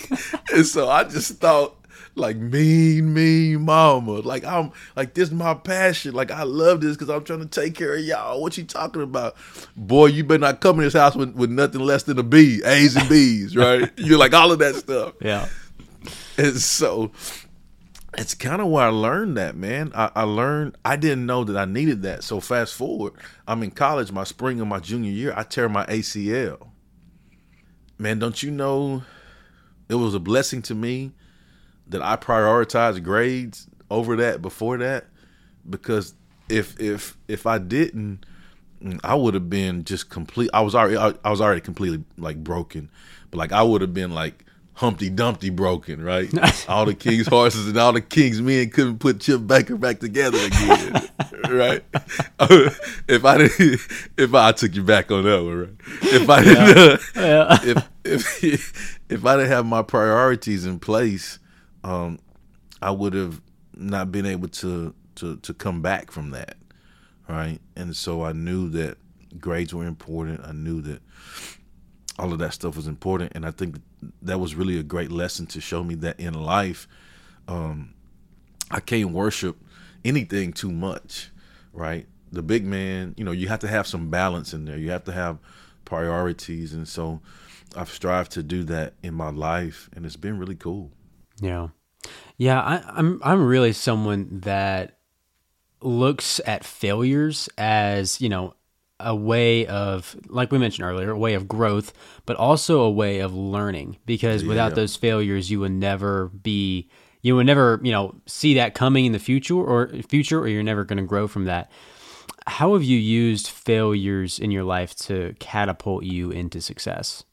and 0.51 0.65
so 0.65 0.89
I 0.89 1.03
just 1.05 1.33
thought, 1.35 1.74
like 2.15 2.37
mean, 2.37 3.13
mean 3.13 3.63
mama. 3.63 4.13
Like 4.13 4.45
I'm 4.45 4.71
like 4.95 5.13
this 5.13 5.29
is 5.29 5.35
my 5.35 5.53
passion. 5.53 6.13
Like 6.13 6.31
I 6.31 6.43
love 6.43 6.81
this 6.81 6.95
because 6.95 7.09
I'm 7.09 7.23
trying 7.23 7.41
to 7.41 7.45
take 7.45 7.75
care 7.75 7.95
of 7.95 8.01
y'all. 8.01 8.41
What 8.41 8.57
you 8.57 8.63
talking 8.63 9.01
about? 9.01 9.35
Boy, 9.75 10.07
you 10.07 10.23
better 10.23 10.39
not 10.39 10.61
come 10.61 10.79
in 10.79 10.85
this 10.85 10.93
house 10.93 11.15
with, 11.15 11.35
with 11.35 11.49
nothing 11.49 11.81
less 11.81 12.03
than 12.03 12.17
a 12.17 12.23
B, 12.23 12.61
A's 12.65 12.95
and 12.95 13.07
B's, 13.09 13.55
right? 13.57 13.91
You're 13.97 14.17
like 14.17 14.33
all 14.33 14.51
of 14.51 14.59
that 14.59 14.75
stuff. 14.75 15.13
Yeah. 15.21 15.47
And 16.37 16.57
so 16.57 17.11
it's 18.17 18.33
kind 18.33 18.61
of 18.61 18.67
where 18.67 18.85
I 18.85 18.89
learned 18.89 19.37
that, 19.37 19.55
man. 19.55 19.91
I, 19.93 20.11
I, 20.15 20.23
learned 20.23 20.77
I 20.85 20.95
didn't 20.95 21.25
know 21.25 21.43
that 21.43 21.57
I 21.57 21.65
needed 21.65 22.03
that. 22.03 22.23
So 22.23 22.39
fast 22.39 22.73
forward, 22.73 23.13
I'm 23.47 23.63
in 23.63 23.71
college, 23.71 24.11
my 24.11 24.23
spring 24.23 24.59
of 24.61 24.67
my 24.67 24.79
junior 24.79 25.11
year, 25.11 25.33
I 25.35 25.43
tear 25.43 25.67
my 25.67 25.85
ACL. 25.85 26.69
Man, 27.97 28.19
don't 28.19 28.41
you 28.41 28.51
know 28.51 29.03
it 29.87 29.95
was 29.95 30.13
a 30.13 30.19
blessing 30.19 30.61
to 30.63 30.75
me 30.75 31.11
that 31.89 32.01
I 32.01 32.15
prioritized 32.15 33.03
grades 33.03 33.67
over 33.89 34.15
that 34.17 34.41
before 34.41 34.77
that? 34.77 35.05
Because 35.69 36.13
if 36.49 36.79
if 36.79 37.17
if 37.27 37.45
I 37.45 37.57
didn't, 37.57 38.25
I 39.03 39.15
would 39.15 39.33
have 39.33 39.49
been 39.49 39.83
just 39.83 40.09
complete. 40.09 40.49
I 40.53 40.61
was 40.61 40.75
already 40.75 40.97
I, 40.97 41.13
I 41.23 41.31
was 41.31 41.41
already 41.41 41.61
completely 41.61 42.03
like 42.17 42.43
broken, 42.43 42.89
but 43.31 43.37
like 43.37 43.51
I 43.51 43.63
would 43.63 43.81
have 43.81 43.93
been 43.93 44.11
like 44.11 44.45
Humpty 44.75 45.09
Dumpty 45.09 45.49
broken, 45.49 46.03
right? 46.03 46.29
all 46.69 46.85
the 46.85 46.93
king's 46.93 47.27
horses 47.27 47.67
and 47.67 47.77
all 47.77 47.93
the 47.93 48.01
king's 48.01 48.41
men 48.41 48.69
couldn't 48.69 48.99
put 48.99 49.21
Chip 49.21 49.47
Baker 49.47 49.77
back 49.77 49.99
together 49.99 50.37
again, 50.37 50.93
right? 51.49 51.83
if 53.07 53.23
I 53.25 53.37
didn't, 53.37 53.81
if 54.17 54.33
I, 54.33 54.49
I, 54.49 54.51
took 54.51 54.75
you 54.75 54.83
back 54.83 55.11
on 55.11 55.23
that 55.23 55.43
one, 55.43 55.59
right? 55.59 55.69
If 56.01 56.29
I 56.29 56.43
didn't, 56.43 57.01
yeah. 57.15 57.21
Uh, 57.21 57.57
yeah. 57.63 57.81
if 58.03 58.43
if 58.43 58.99
if 59.09 59.25
I 59.25 59.37
didn't 59.37 59.51
have 59.51 59.65
my 59.65 59.81
priorities 59.81 60.65
in 60.65 60.79
place, 60.79 61.39
um, 61.85 62.19
I 62.81 62.89
would 62.89 63.13
have 63.13 63.41
not 63.75 64.11
been 64.11 64.25
able 64.25 64.47
to 64.47 64.93
to 65.15 65.37
to 65.37 65.53
come 65.53 65.81
back 65.81 66.11
from 66.11 66.31
that, 66.31 66.57
right? 67.29 67.59
And 67.75 67.95
so 67.95 68.23
I 68.23 68.33
knew 68.33 68.69
that 68.69 68.97
grades 69.39 69.73
were 69.73 69.85
important. 69.85 70.41
I 70.43 70.51
knew 70.51 70.81
that 70.81 71.01
all 72.17 72.33
of 72.33 72.39
that 72.39 72.53
stuff 72.53 72.75
was 72.75 72.87
important, 72.87 73.33
and 73.35 73.45
I 73.45 73.51
think 73.51 73.77
that 74.23 74.39
was 74.39 74.55
really 74.55 74.79
a 74.79 74.83
great 74.83 75.11
lesson 75.11 75.45
to 75.47 75.61
show 75.61 75.83
me 75.83 75.95
that 75.95 76.19
in 76.19 76.33
life, 76.33 76.87
um, 77.47 77.93
I 78.71 78.79
can't 78.79 79.11
worship 79.11 79.55
anything 80.03 80.53
too 80.53 80.71
much, 80.71 81.29
right? 81.71 82.07
The 82.31 82.41
big 82.41 82.65
man, 82.65 83.13
you 83.15 83.23
know, 83.23 83.31
you 83.31 83.47
have 83.47 83.59
to 83.59 83.67
have 83.67 83.85
some 83.85 84.09
balance 84.09 84.53
in 84.53 84.65
there. 84.65 84.77
You 84.77 84.89
have 84.89 85.03
to 85.03 85.11
have 85.11 85.37
priorities, 85.85 86.73
and 86.73 86.87
so 86.87 87.21
I've 87.75 87.89
strived 87.89 88.31
to 88.31 88.43
do 88.43 88.63
that 88.63 88.93
in 89.03 89.13
my 89.13 89.29
life, 89.29 89.87
and 89.95 90.03
it's 90.03 90.15
been 90.15 90.39
really 90.39 90.55
cool. 90.55 90.89
Yeah, 91.39 91.69
yeah. 92.37 92.61
I, 92.61 92.83
I'm 92.95 93.21
I'm 93.23 93.45
really 93.45 93.73
someone 93.73 94.41
that 94.41 94.97
looks 95.81 96.41
at 96.45 96.63
failures 96.63 97.49
as 97.57 98.19
you 98.19 98.29
know 98.29 98.53
a 98.99 99.15
way 99.15 99.65
of 99.67 100.15
like 100.27 100.51
we 100.51 100.57
mentioned 100.57 100.87
earlier 100.87 101.11
a 101.11 101.17
way 101.17 101.33
of 101.33 101.47
growth 101.47 101.93
but 102.25 102.35
also 102.37 102.81
a 102.81 102.89
way 102.89 103.19
of 103.19 103.33
learning 103.33 103.97
because 104.05 104.41
yeah. 104.41 104.49
without 104.49 104.73
those 104.73 104.95
failures 104.95 105.51
you 105.51 105.59
would 105.59 105.71
never 105.71 106.29
be 106.29 106.89
you 107.21 107.35
would 107.35 107.45
never 107.45 107.79
you 107.83 107.91
know 107.91 108.15
see 108.25 108.53
that 108.53 108.73
coming 108.73 109.05
in 109.05 109.11
the 109.11 109.19
future 109.19 109.55
or 109.55 109.89
future 110.07 110.39
or 110.39 110.47
you're 110.47 110.63
never 110.63 110.85
going 110.85 110.97
to 110.97 111.03
grow 111.03 111.27
from 111.27 111.45
that 111.45 111.69
how 112.47 112.73
have 112.73 112.83
you 112.83 112.97
used 112.97 113.47
failures 113.47 114.39
in 114.39 114.49
your 114.49 114.63
life 114.63 114.95
to 114.95 115.35
catapult 115.39 116.03
you 116.03 116.31
into 116.31 116.61
success 116.61 117.25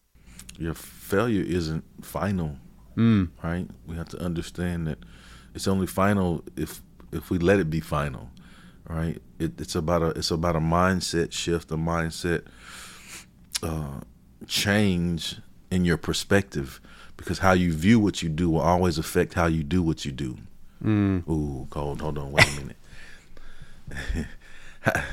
your 0.59 0.75
failure 0.75 1.45
isn't 1.45 1.85
final 2.05 2.57
mm. 2.97 3.29
right 3.43 3.69
we 3.87 3.97
have 3.97 4.09
to 4.09 4.19
understand 4.23 4.87
that 4.87 4.99
it's 5.55 5.69
only 5.69 5.87
final 5.87 6.43
if 6.57 6.81
if 7.13 7.31
we 7.31 7.39
let 7.39 7.59
it 7.59 7.69
be 7.69 7.81
final 7.81 8.31
right? 8.89 9.21
It, 9.39 9.61
it's 9.61 9.75
about 9.75 10.03
a 10.03 10.09
it's 10.11 10.31
about 10.31 10.57
a 10.57 10.61
mindset 10.61 11.33
shift, 11.33 11.71
a 11.71 11.77
mindset 11.77 12.45
uh, 13.63 14.01
change 14.47 15.37
in 15.71 15.85
your 15.85 15.97
perspective, 15.97 16.81
because 17.17 17.39
how 17.39 17.53
you 17.53 17.73
view 17.73 17.99
what 17.99 18.23
you 18.23 18.29
do 18.29 18.51
will 18.51 18.61
always 18.61 18.99
affect 18.99 19.35
how 19.35 19.47
you 19.47 19.63
do 19.63 19.83
what 19.83 20.05
you 20.05 20.13
do. 20.13 20.37
Mm. 20.83 21.29
Ooh, 21.29 21.67
cold. 21.71 22.01
Hold 22.01 22.19
on, 22.19 22.33
wait 22.33 22.49
a 22.49 22.61
minute. 22.61 22.77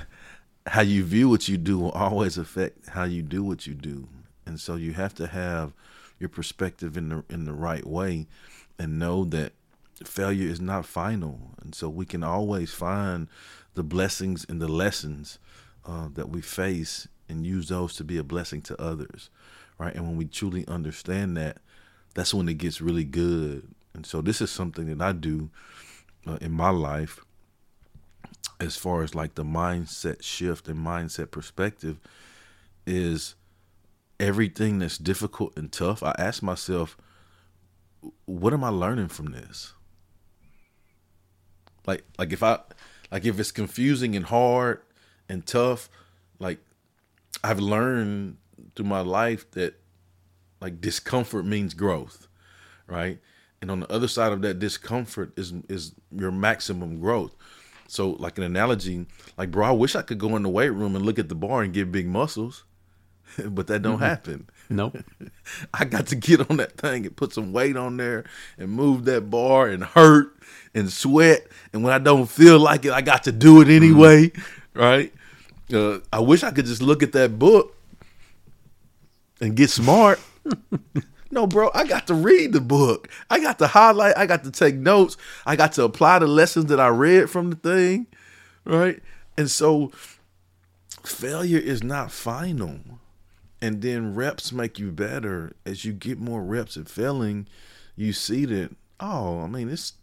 how 0.67 0.81
you 0.81 1.03
view 1.03 1.29
what 1.29 1.47
you 1.47 1.57
do 1.57 1.79
will 1.79 1.91
always 1.91 2.37
affect 2.37 2.89
how 2.89 3.03
you 3.03 3.21
do 3.21 3.43
what 3.43 3.65
you 3.67 3.73
do, 3.73 4.07
and 4.45 4.59
so 4.59 4.75
you 4.75 4.93
have 4.93 5.13
to 5.15 5.27
have 5.27 5.73
your 6.19 6.29
perspective 6.29 6.97
in 6.97 7.10
the 7.10 7.23
in 7.29 7.45
the 7.45 7.53
right 7.53 7.86
way, 7.86 8.27
and 8.77 8.99
know 8.99 9.25
that 9.25 9.53
failure 10.03 10.47
is 10.47 10.62
not 10.62 10.86
final, 10.86 11.55
and 11.62 11.73
so 11.73 11.89
we 11.89 12.05
can 12.05 12.23
always 12.23 12.73
find 12.73 13.27
the 13.75 13.84
blessings 13.84 14.45
and 14.49 14.62
the 14.62 14.67
lessons 14.67 15.39
uh, 15.86 16.10
that 16.13 16.29
we 16.29 16.41
face 16.41 17.08
and 17.27 17.45
use 17.45 17.69
those 17.69 17.95
to 17.95 18.03
be 18.03 18.17
a 18.17 18.23
blessing 18.23 18.62
to 18.62 18.82
others, 18.82 19.29
right? 19.77 19.95
And 19.95 20.08
when 20.08 20.17
we 20.17 20.25
truly 20.25 20.67
understand 20.67 21.38
that, 21.38 21.58
that's 22.15 22.34
when 22.34 22.49
it 22.49 22.58
gets 22.58 22.82
really 22.82 23.03
good. 23.03 23.67
And 23.93 24.05
so 24.05 24.21
this 24.21 24.41
is 24.41 24.49
something 24.49 24.86
that 24.88 25.03
I 25.03 25.13
do 25.13 25.49
uh, 26.27 26.38
in 26.41 26.51
my 26.51 26.69
life 26.69 27.19
as 28.60 28.75
far 28.75 29.03
as 29.03 29.15
like 29.15 29.36
the 29.36 29.43
mindset 29.43 30.21
shift 30.21 30.67
and 30.67 30.77
mindset 30.77 31.32
perspective 31.32 31.99
is 32.86 33.36
everything 34.19 34.79
that's 34.79 34.97
difficult 34.97 35.58
and 35.58 35.71
tough. 35.71 36.03
I 36.03 36.13
ask 36.17 36.43
myself, 36.43 36.97
what 38.25 38.53
am 38.53 38.63
I 38.63 38.69
learning 38.69 39.10
from 39.10 39.32
this? 39.32 39.73
Like 41.86 42.03
like 42.17 42.32
if 42.32 42.43
I 42.43 42.60
like 43.12 43.25
if 43.25 43.39
it's 43.39 43.51
confusing 43.51 44.15
and 44.15 44.25
hard 44.25 44.82
and 45.27 45.45
tough, 45.45 45.89
like 46.38 46.60
I've 47.43 47.60
learned 47.60 48.38
through 48.75 48.86
my 48.86 49.01
life 49.01 49.49
that 49.51 49.79
like 50.62 50.82
discomfort 50.82 51.45
means 51.45 51.73
growth, 51.73 52.27
right? 52.88 53.19
And 53.62 53.71
on 53.71 53.82
the 53.82 53.91
other 53.91 54.08
side 54.08 54.32
of 54.32 54.41
that 54.41 54.60
discomfort 54.60 55.34
is 55.38 55.53
is 55.67 55.93
your 56.12 56.32
maximum 56.32 56.99
growth. 56.99 57.36
So 57.88 58.12
like 58.12 58.38
an 58.38 58.43
analogy, 58.43 59.08
like 59.38 59.51
bro, 59.51 59.65
I 59.65 59.71
wish 59.71 59.95
I 59.95 60.03
could 60.03 60.19
go 60.19 60.36
in 60.36 60.43
the 60.43 60.49
weight 60.49 60.69
room 60.69 60.95
and 60.95 61.05
look 61.05 61.17
at 61.17 61.27
the 61.29 61.36
bar 61.36 61.63
and 61.63 61.73
get 61.73 61.91
big 61.91 62.08
muscles, 62.08 62.65
but 63.45 63.67
that 63.67 63.81
don't 63.81 63.95
mm-hmm. 63.95 64.03
happen. 64.03 64.49
Nope. 64.69 64.97
I 65.73 65.85
got 65.85 66.07
to 66.07 66.15
get 66.15 66.49
on 66.49 66.57
that 66.57 66.77
thing 66.77 67.05
and 67.05 67.15
put 67.15 67.33
some 67.33 67.53
weight 67.53 67.75
on 67.75 67.97
there 67.97 68.25
and 68.57 68.69
move 68.69 69.05
that 69.05 69.29
bar 69.29 69.67
and 69.67 69.83
hurt 69.83 70.35
and 70.73 70.91
sweat. 70.91 71.47
And 71.73 71.83
when 71.83 71.93
I 71.93 71.99
don't 71.99 72.27
feel 72.27 72.59
like 72.59 72.85
it, 72.85 72.91
I 72.91 73.01
got 73.01 73.23
to 73.23 73.31
do 73.31 73.61
it 73.61 73.67
anyway. 73.67 74.27
Mm-hmm. 74.27 74.79
Right. 74.79 75.13
Uh, 75.73 75.99
I 76.11 76.19
wish 76.19 76.43
I 76.43 76.51
could 76.51 76.65
just 76.65 76.81
look 76.81 77.03
at 77.03 77.11
that 77.13 77.37
book 77.37 77.75
and 79.41 79.55
get 79.55 79.69
smart. 79.69 80.19
no, 81.31 81.47
bro, 81.47 81.69
I 81.73 81.85
got 81.85 82.07
to 82.07 82.13
read 82.13 82.53
the 82.53 82.61
book. 82.61 83.09
I 83.29 83.39
got 83.39 83.59
to 83.59 83.67
highlight. 83.67 84.17
I 84.17 84.25
got 84.25 84.43
to 84.45 84.51
take 84.51 84.75
notes. 84.75 85.17
I 85.45 85.55
got 85.55 85.73
to 85.73 85.83
apply 85.83 86.19
the 86.19 86.27
lessons 86.27 86.65
that 86.65 86.79
I 86.79 86.87
read 86.87 87.29
from 87.29 87.51
the 87.51 87.55
thing. 87.55 88.07
Right. 88.65 89.01
And 89.37 89.49
so 89.49 89.91
failure 91.03 91.59
is 91.59 91.83
not 91.83 92.11
final. 92.11 92.79
And 93.62 93.82
then 93.82 94.15
reps 94.15 94.52
make 94.52 94.80
you 94.80 94.91
better. 94.91 95.54
As 95.65 95.84
you 95.84 95.91
get 95.91 96.19
more 96.19 96.41
reps 96.41 96.78
at 96.78 96.88
failing, 96.88 97.48
you 97.95 98.13
see 98.13 98.45
that, 98.45 98.76
oh, 99.00 99.41
I 99.41 99.48
mean, 99.48 99.69
it's 99.69 99.93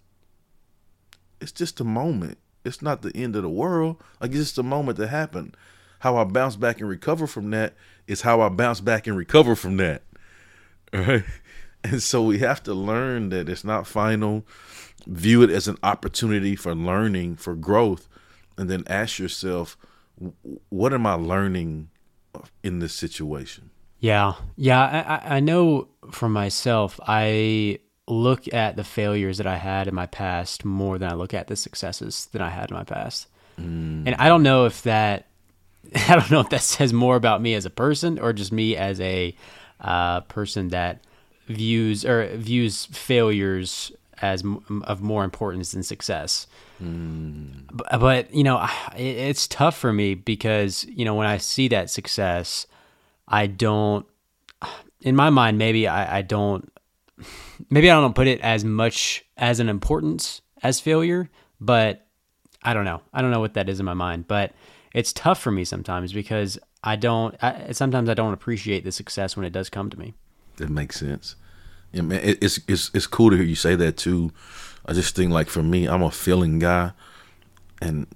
it's 1.40 1.52
just 1.52 1.80
a 1.80 1.84
moment. 1.84 2.38
It's 2.64 2.82
not 2.82 3.02
the 3.02 3.14
end 3.14 3.36
of 3.36 3.42
the 3.42 3.48
world. 3.48 4.02
Like 4.20 4.30
it's 4.30 4.40
just 4.40 4.58
a 4.58 4.62
moment 4.62 4.98
that 4.98 5.08
happened. 5.08 5.56
How 6.00 6.16
I 6.16 6.24
bounce 6.24 6.56
back 6.56 6.80
and 6.80 6.88
recover 6.88 7.26
from 7.26 7.50
that 7.50 7.74
is 8.06 8.22
how 8.22 8.40
I 8.40 8.48
bounce 8.48 8.80
back 8.80 9.06
and 9.06 9.16
recover 9.16 9.54
from 9.54 9.76
that. 9.78 10.02
Right? 10.92 11.24
And 11.84 12.02
so 12.02 12.22
we 12.22 12.38
have 12.38 12.62
to 12.64 12.74
learn 12.74 13.28
that 13.28 13.48
it's 13.48 13.64
not 13.64 13.86
final. 13.86 14.44
View 15.06 15.42
it 15.42 15.50
as 15.50 15.68
an 15.68 15.76
opportunity 15.82 16.56
for 16.56 16.74
learning, 16.74 17.36
for 17.36 17.54
growth, 17.54 18.08
and 18.56 18.68
then 18.68 18.82
ask 18.88 19.18
yourself, 19.18 19.76
what 20.68 20.92
am 20.92 21.06
I 21.06 21.14
learning 21.14 21.90
in 22.62 22.78
this 22.78 22.94
situation? 22.94 23.70
Yeah, 23.98 24.34
yeah. 24.56 25.20
I, 25.24 25.36
I 25.36 25.40
know 25.40 25.88
for 26.10 26.28
myself, 26.28 27.00
I 27.06 27.80
look 28.08 28.52
at 28.52 28.76
the 28.76 28.84
failures 28.84 29.38
that 29.38 29.46
I 29.46 29.56
had 29.56 29.88
in 29.88 29.94
my 29.94 30.06
past 30.06 30.64
more 30.64 30.98
than 30.98 31.10
I 31.10 31.14
look 31.14 31.34
at 31.34 31.48
the 31.48 31.56
successes 31.56 32.28
that 32.32 32.40
I 32.40 32.50
had 32.50 32.70
in 32.70 32.76
my 32.76 32.84
past. 32.84 33.26
Mm. 33.58 34.04
And 34.06 34.14
I 34.16 34.28
don't 34.28 34.42
know 34.42 34.66
if 34.66 34.82
that 34.82 35.26
I 36.08 36.16
don't 36.16 36.30
know 36.30 36.40
if 36.40 36.50
that 36.50 36.62
says 36.62 36.92
more 36.92 37.16
about 37.16 37.40
me 37.40 37.54
as 37.54 37.64
a 37.64 37.70
person 37.70 38.18
or 38.18 38.32
just 38.32 38.52
me 38.52 38.76
as 38.76 39.00
a 39.00 39.34
uh, 39.80 40.20
person 40.22 40.68
that 40.68 41.00
views 41.46 42.04
or 42.04 42.28
views 42.36 42.86
failures 42.86 43.92
as 44.22 44.42
m- 44.42 44.82
of 44.86 45.02
more 45.02 45.24
importance 45.24 45.72
than 45.72 45.82
success. 45.82 46.46
Mm. 46.82 47.64
But, 47.72 48.00
but, 48.00 48.34
you 48.34 48.44
know, 48.44 48.66
it, 48.96 49.02
it's 49.02 49.46
tough 49.46 49.76
for 49.76 49.92
me 49.92 50.14
because 50.14 50.84
you 50.84 51.04
know 51.04 51.14
when 51.14 51.26
I 51.26 51.38
see 51.38 51.68
that 51.68 51.90
success, 51.90 52.66
I 53.28 53.46
don't. 53.46 54.06
In 55.02 55.14
my 55.14 55.30
mind, 55.30 55.58
maybe 55.58 55.86
I, 55.86 56.18
I 56.18 56.22
don't 56.22 56.70
maybe 57.70 57.90
I 57.90 57.94
don't 57.94 58.14
put 58.14 58.26
it 58.26 58.40
as 58.40 58.64
much 58.64 59.24
as 59.36 59.60
an 59.60 59.68
importance 59.68 60.42
as 60.62 60.80
failure, 60.80 61.30
but 61.60 62.06
I 62.62 62.74
don't 62.74 62.84
know. 62.84 63.02
I 63.12 63.22
don't 63.22 63.30
know 63.30 63.40
what 63.40 63.54
that 63.54 63.68
is 63.68 63.80
in 63.80 63.86
my 63.86 63.94
mind, 63.94 64.26
but 64.26 64.52
it's 64.92 65.12
tough 65.12 65.40
for 65.40 65.50
me 65.50 65.64
sometimes 65.64 66.12
because 66.12 66.58
I 66.82 66.96
don't. 66.96 67.34
I, 67.42 67.72
sometimes 67.72 68.08
I 68.08 68.14
don't 68.14 68.32
appreciate 68.32 68.84
the 68.84 68.92
success 68.92 69.36
when 69.36 69.46
it 69.46 69.52
does 69.52 69.70
come 69.70 69.90
to 69.90 69.98
me. 69.98 70.14
That 70.56 70.70
makes 70.70 71.00
sense. 71.00 71.36
Yeah, 71.96 72.02
man, 72.02 72.20
it's 72.22 72.60
it's 72.68 72.90
it's 72.92 73.06
cool 73.06 73.30
to 73.30 73.36
hear 73.36 73.44
you 73.44 73.54
say 73.54 73.74
that 73.74 73.96
too. 73.96 74.32
I 74.84 74.92
just 74.92 75.16
think 75.16 75.32
like 75.32 75.48
for 75.48 75.62
me, 75.62 75.86
I'm 75.86 76.02
a 76.02 76.10
feeling 76.10 76.58
guy, 76.58 76.92
and 77.80 78.06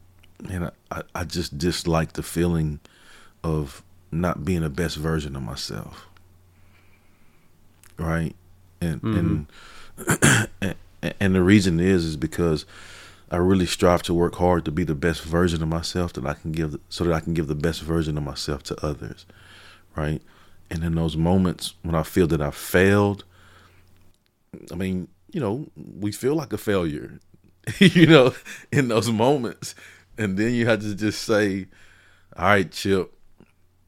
man, 0.46 0.70
I 0.90 1.02
I 1.14 1.24
just 1.24 1.56
dislike 1.56 2.12
the 2.12 2.22
feeling 2.22 2.80
of 3.42 3.82
not 4.12 4.44
being 4.44 4.60
the 4.60 4.70
best 4.70 4.96
version 4.96 5.34
of 5.34 5.42
myself. 5.42 6.06
Right? 7.96 8.34
and 8.80 9.02
mm-hmm. 9.02 9.44
and 10.62 10.74
and 11.20 11.34
the 11.34 11.42
reason 11.42 11.80
is 11.80 12.04
is 12.04 12.16
because 12.16 12.64
I 13.30 13.36
really 13.36 13.66
strive 13.66 14.02
to 14.04 14.14
work 14.14 14.36
hard 14.36 14.64
to 14.64 14.70
be 14.70 14.84
the 14.84 14.94
best 14.94 15.22
version 15.22 15.62
of 15.62 15.68
myself 15.68 16.12
that 16.14 16.26
I 16.26 16.34
can 16.34 16.52
give, 16.52 16.78
so 16.88 17.04
that 17.04 17.12
I 17.12 17.20
can 17.20 17.32
give 17.34 17.46
the 17.46 17.54
best 17.54 17.80
version 17.82 18.18
of 18.18 18.24
myself 18.24 18.62
to 18.64 18.84
others, 18.84 19.24
right? 19.94 20.20
And 20.70 20.82
in 20.82 20.94
those 20.94 21.16
moments 21.16 21.74
when 21.82 21.94
I 21.94 22.02
feel 22.02 22.26
that 22.28 22.42
I 22.42 22.50
failed, 22.50 23.24
I 24.70 24.74
mean, 24.74 25.08
you 25.32 25.40
know, 25.40 25.66
we 25.76 26.12
feel 26.12 26.34
like 26.34 26.52
a 26.52 26.58
failure, 26.58 27.20
you 27.78 28.06
know, 28.06 28.34
in 28.72 28.88
those 28.88 29.10
moments. 29.10 29.74
And 30.18 30.36
then 30.36 30.52
you 30.52 30.66
have 30.66 30.80
to 30.80 30.94
just 30.94 31.22
say, 31.22 31.66
all 32.36 32.44
right, 32.46 32.70
Chip, 32.70 33.12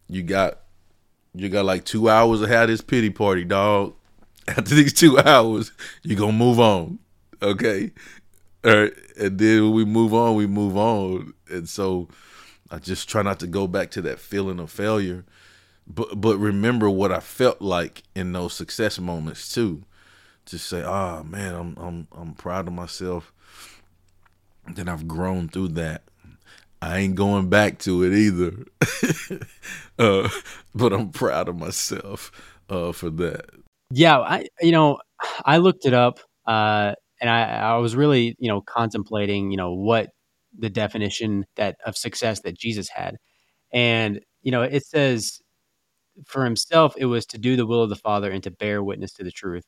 you 0.08 0.22
got 0.22 0.58
you 1.34 1.48
got 1.48 1.64
like 1.64 1.84
two 1.84 2.08
hours 2.08 2.40
to 2.40 2.48
have 2.48 2.68
this 2.68 2.80
pity 2.80 3.10
party, 3.10 3.44
dog. 3.44 3.94
After 4.48 4.74
these 4.74 4.92
two 4.92 5.18
hours, 5.18 5.72
you're 6.02 6.18
gonna 6.18 6.32
move 6.32 6.58
on. 6.58 6.98
Okay? 7.40 7.92
All 8.64 8.76
right. 8.76 8.92
And 9.18 9.38
then 9.38 9.62
when 9.64 9.72
we 9.72 9.84
move 9.84 10.14
on, 10.14 10.34
we 10.34 10.46
move 10.46 10.76
on. 10.76 11.32
And 11.48 11.68
so 11.68 12.08
I 12.70 12.78
just 12.78 13.08
try 13.08 13.22
not 13.22 13.38
to 13.40 13.46
go 13.46 13.66
back 13.66 13.90
to 13.92 14.02
that 14.02 14.18
feeling 14.18 14.58
of 14.58 14.70
failure. 14.70 15.24
But 15.86 16.20
but 16.20 16.38
remember 16.38 16.88
what 16.90 17.12
I 17.12 17.20
felt 17.20 17.60
like 17.60 18.02
in 18.14 18.32
those 18.32 18.52
success 18.54 18.98
moments 18.98 19.52
too. 19.52 19.82
Just 20.46 20.68
say, 20.68 20.82
oh 20.82 21.22
man, 21.24 21.54
I'm 21.54 21.76
I'm 21.78 22.08
I'm 22.12 22.34
proud 22.34 22.68
of 22.68 22.74
myself. 22.74 23.32
That 24.74 24.88
I've 24.88 25.08
grown 25.08 25.48
through 25.48 25.68
that. 25.68 26.02
I 26.80 26.98
ain't 26.98 27.14
going 27.14 27.48
back 27.48 27.78
to 27.80 28.02
it 28.04 28.12
either. 28.12 28.64
uh, 29.98 30.28
but 30.74 30.92
I'm 30.92 31.10
proud 31.10 31.48
of 31.48 31.56
myself 31.56 32.32
uh, 32.68 32.92
for 32.92 33.10
that. 33.10 33.50
Yeah, 33.90 34.18
I 34.18 34.46
you 34.60 34.72
know 34.72 34.98
I 35.44 35.58
looked 35.58 35.86
it 35.86 35.94
up 35.94 36.20
uh, 36.46 36.94
and 37.20 37.30
I, 37.30 37.42
I 37.42 37.76
was 37.76 37.94
really 37.94 38.36
you 38.38 38.48
know 38.48 38.60
contemplating 38.62 39.50
you 39.50 39.56
know 39.56 39.72
what 39.74 40.10
the 40.58 40.70
definition 40.70 41.44
that 41.56 41.76
of 41.86 41.96
success 41.96 42.40
that 42.40 42.58
Jesus 42.58 42.88
had, 42.88 43.16
and 43.72 44.20
you 44.42 44.50
know 44.50 44.62
it 44.62 44.84
says 44.84 45.40
for 46.26 46.44
himself 46.44 46.94
it 46.98 47.06
was 47.06 47.26
to 47.26 47.38
do 47.38 47.56
the 47.56 47.66
will 47.66 47.82
of 47.82 47.90
the 47.90 47.96
Father 47.96 48.30
and 48.30 48.42
to 48.44 48.50
bear 48.50 48.82
witness 48.82 49.12
to 49.14 49.24
the 49.24 49.30
truth. 49.30 49.64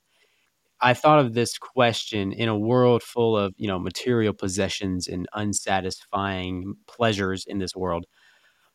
I 0.81 0.95
thought 0.95 1.21
of 1.21 1.35
this 1.35 1.57
question 1.59 2.33
in 2.33 2.49
a 2.49 2.59
world 2.59 3.03
full 3.03 3.37
of, 3.37 3.55
you 3.57 3.69
know, 3.69 3.79
material 3.79 4.35
possessions 4.35 5.07
and 5.09 5.27
unsatisfying 5.33 6.75
pleasures 6.87 7.45
in 7.47 7.59
this 7.59 7.75
world. 7.75 8.07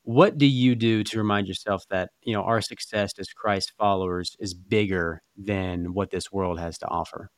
What 0.04 0.38
do 0.38 0.46
you 0.46 0.76
do 0.76 1.04
to 1.04 1.18
remind 1.18 1.48
yourself 1.48 1.84
that, 1.90 2.10
you 2.24 2.34
know, 2.34 2.42
our 2.42 2.62
success 2.62 3.12
as 3.20 3.30
Christ 3.30 3.74
followers 3.78 4.36
is 4.40 4.54
bigger 4.54 5.22
than 5.38 5.94
what 5.94 6.10
this 6.10 6.32
world 6.32 6.60
has 6.60 6.78
to 6.80 6.88
offer? 6.88 7.30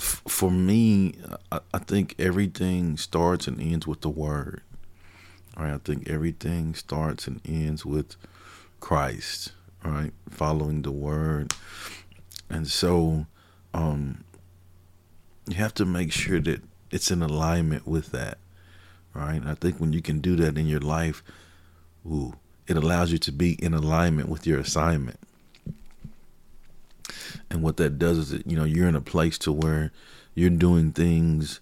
For 0.00 0.50
me, 0.50 1.14
I 1.52 1.78
think 1.78 2.16
everything 2.18 2.96
starts 2.96 3.46
and 3.46 3.60
ends 3.60 3.86
with 3.86 4.00
the 4.00 4.08
word. 4.08 4.62
Right, 5.56 5.72
I 5.72 5.78
think 5.78 6.08
everything 6.08 6.74
starts 6.74 7.28
and 7.28 7.40
ends 7.44 7.86
with 7.86 8.16
Christ, 8.80 9.52
right? 9.84 10.10
Following 10.28 10.82
the 10.82 10.90
word. 10.90 11.54
And 12.50 12.66
so 12.66 13.26
um, 13.74 14.24
you 15.46 15.56
have 15.56 15.74
to 15.74 15.84
make 15.84 16.12
sure 16.12 16.40
that 16.40 16.62
it's 16.90 17.10
in 17.10 17.22
alignment 17.22 17.86
with 17.86 18.12
that, 18.12 18.38
right? 19.12 19.42
I 19.44 19.54
think 19.54 19.78
when 19.78 19.92
you 19.92 20.00
can 20.00 20.20
do 20.20 20.36
that 20.36 20.56
in 20.56 20.66
your 20.66 20.80
life, 20.80 21.22
ooh, 22.06 22.34
it 22.66 22.76
allows 22.76 23.12
you 23.12 23.18
to 23.18 23.32
be 23.32 23.54
in 23.54 23.74
alignment 23.74 24.28
with 24.28 24.46
your 24.46 24.60
assignment. 24.60 25.18
And 27.50 27.62
what 27.62 27.76
that 27.76 27.98
does 27.98 28.16
is 28.18 28.30
that, 28.30 28.46
you 28.46 28.56
know, 28.56 28.64
you're 28.64 28.88
in 28.88 28.96
a 28.96 29.00
place 29.00 29.36
to 29.38 29.52
where 29.52 29.92
you're 30.34 30.50
doing 30.50 30.92
things 30.92 31.60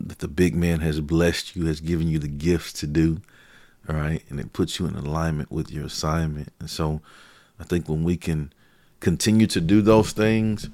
that 0.00 0.18
the 0.18 0.28
big 0.28 0.54
man 0.54 0.80
has 0.80 1.00
blessed 1.00 1.54
you, 1.54 1.66
has 1.66 1.80
given 1.80 2.08
you 2.08 2.18
the 2.18 2.28
gifts 2.28 2.72
to 2.72 2.86
do, 2.88 3.20
all 3.88 3.94
right? 3.96 4.22
And 4.28 4.40
it 4.40 4.52
puts 4.52 4.78
you 4.78 4.86
in 4.86 4.96
alignment 4.96 5.50
with 5.52 5.70
your 5.70 5.86
assignment. 5.86 6.52
And 6.58 6.68
so 6.68 7.00
I 7.58 7.64
think 7.64 7.88
when 7.88 8.02
we 8.02 8.16
can 8.16 8.52
continue 9.02 9.46
to 9.48 9.60
do 9.60 9.82
those 9.82 10.12
things, 10.12 10.70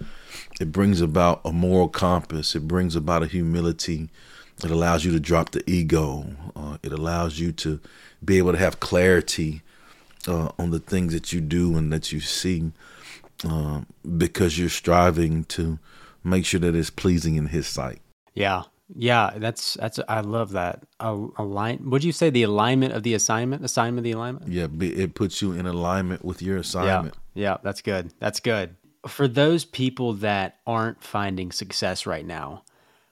it 0.60 0.70
brings 0.70 1.00
about 1.00 1.40
a 1.44 1.52
moral 1.52 1.88
compass. 1.88 2.54
It 2.54 2.68
brings 2.68 2.94
about 2.94 3.22
a 3.22 3.26
humility. 3.26 4.10
It 4.62 4.70
allows 4.70 5.04
you 5.04 5.10
to 5.12 5.20
drop 5.20 5.50
the 5.50 5.68
ego. 5.68 6.26
Uh, 6.54 6.78
it 6.82 6.92
allows 6.92 7.40
you 7.40 7.52
to 7.52 7.80
be 8.24 8.38
able 8.38 8.52
to 8.52 8.58
have 8.58 8.80
clarity 8.80 9.62
uh, 10.26 10.50
on 10.58 10.70
the 10.70 10.78
things 10.78 11.12
that 11.14 11.32
you 11.32 11.40
do 11.40 11.76
and 11.76 11.92
that 11.92 12.12
you 12.12 12.20
see 12.20 12.70
uh, 13.48 13.82
because 14.16 14.58
you're 14.58 14.68
striving 14.68 15.44
to 15.44 15.78
make 16.22 16.44
sure 16.44 16.60
that 16.60 16.74
it's 16.74 16.90
pleasing 16.90 17.36
in 17.36 17.46
His 17.46 17.66
sight. 17.66 18.00
Yeah. 18.34 18.64
Yeah, 18.94 19.32
that's 19.36 19.74
that's 19.74 20.00
I 20.08 20.20
love 20.20 20.52
that. 20.52 20.84
align. 21.00 21.90
Would 21.90 22.04
you 22.04 22.12
say 22.12 22.30
the 22.30 22.42
alignment 22.42 22.94
of 22.94 23.02
the 23.02 23.14
assignment? 23.14 23.64
Assignment 23.64 23.98
of 23.98 24.04
the 24.04 24.12
alignment? 24.12 24.48
Yeah, 24.48 24.66
it 24.80 25.14
puts 25.14 25.42
you 25.42 25.52
in 25.52 25.66
alignment 25.66 26.24
with 26.24 26.40
your 26.40 26.56
assignment. 26.56 27.14
Yeah, 27.34 27.50
yeah, 27.50 27.56
that's 27.62 27.82
good. 27.82 28.12
That's 28.18 28.40
good. 28.40 28.76
For 29.06 29.28
those 29.28 29.64
people 29.64 30.14
that 30.14 30.58
aren't 30.66 31.02
finding 31.02 31.52
success 31.52 32.06
right 32.06 32.26
now, 32.26 32.64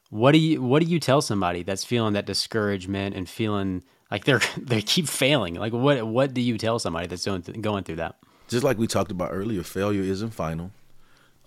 what 0.09 0.33
do 0.33 0.39
you 0.39 0.62
what 0.62 0.83
do 0.83 0.89
you 0.89 0.99
tell 0.99 1.21
somebody 1.21 1.62
that's 1.62 1.85
feeling 1.85 2.15
that 2.15 2.27
discouragement 2.27 3.15
and 3.15 3.29
feeling 3.29 3.83
like 4.11 4.25
they're 4.25 4.41
they 4.57 4.81
keep 4.81 5.09
failing? 5.09 5.55
Like 5.55 5.75
what 5.75 6.07
what 6.07 6.33
do 6.33 6.41
you 6.41 6.57
tell 6.57 6.79
somebody 6.79 7.07
that's 7.07 7.25
going 7.25 7.43
going 7.43 7.85
through 7.85 7.97
that? 7.97 8.17
Just 8.49 8.65
like 8.65 8.79
we 8.79 8.87
talked 8.87 9.11
about 9.11 9.31
earlier, 9.33 9.62
failure 9.62 10.03
isn't 10.03 10.31
final. 10.31 10.71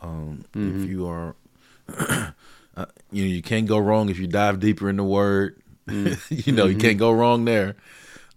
Um, 0.02 0.46
mm-hmm. 0.54 0.84
If 0.84 0.90
you 0.90 1.08
are 1.08 1.36
Uh, 2.80 2.86
you 3.12 3.24
know, 3.26 3.30
you 3.30 3.42
can't 3.42 3.68
go 3.68 3.78
wrong 3.78 4.08
if 4.08 4.20
you 4.20 4.26
dive 4.26 4.62
deeper 4.62 4.90
in 4.90 4.96
the 4.96 5.04
word. 5.04 5.62
Mm. 5.86 6.18
you 6.46 6.54
know, 6.54 6.64
mm-hmm. 6.64 6.72
you 6.72 6.78
can't 6.78 6.98
go 6.98 7.12
wrong 7.12 7.44
there. 7.44 7.76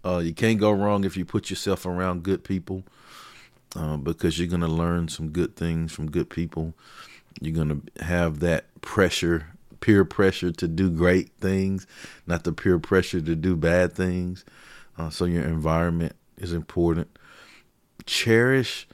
Uh, 0.03 0.17
you 0.17 0.33
can't 0.33 0.59
go 0.59 0.69
wrong 0.69 1.05
if 1.05 1.15
you 1.15 1.23
put 1.23 1.49
yourself 1.49 1.85
around 1.85 2.23
good 2.23 2.43
people, 2.43 2.83
uh, 3.77 3.95
because 3.95 4.37
you're 4.37 4.49
gonna 4.49 4.67
learn 4.67 5.07
some 5.07 5.29
good 5.29 5.55
things 5.55 5.93
from 5.93 6.11
good 6.11 6.29
people. 6.29 6.73
You're 7.39 7.55
gonna 7.55 7.79
have 8.01 8.41
that 8.41 8.65
pressure, 8.81 9.47
peer 9.79 10.03
pressure 10.03 10.51
to 10.51 10.67
do 10.67 10.89
great 10.89 11.31
things, 11.39 11.87
not 12.27 12.43
the 12.43 12.51
peer 12.51 12.79
pressure 12.79 13.21
to 13.21 13.35
do 13.37 13.55
bad 13.55 13.93
things. 13.93 14.43
Uh, 14.97 15.09
so 15.09 15.23
your 15.23 15.45
environment 15.45 16.17
is 16.37 16.51
important. 16.51 17.17
Cherish, 18.05 18.89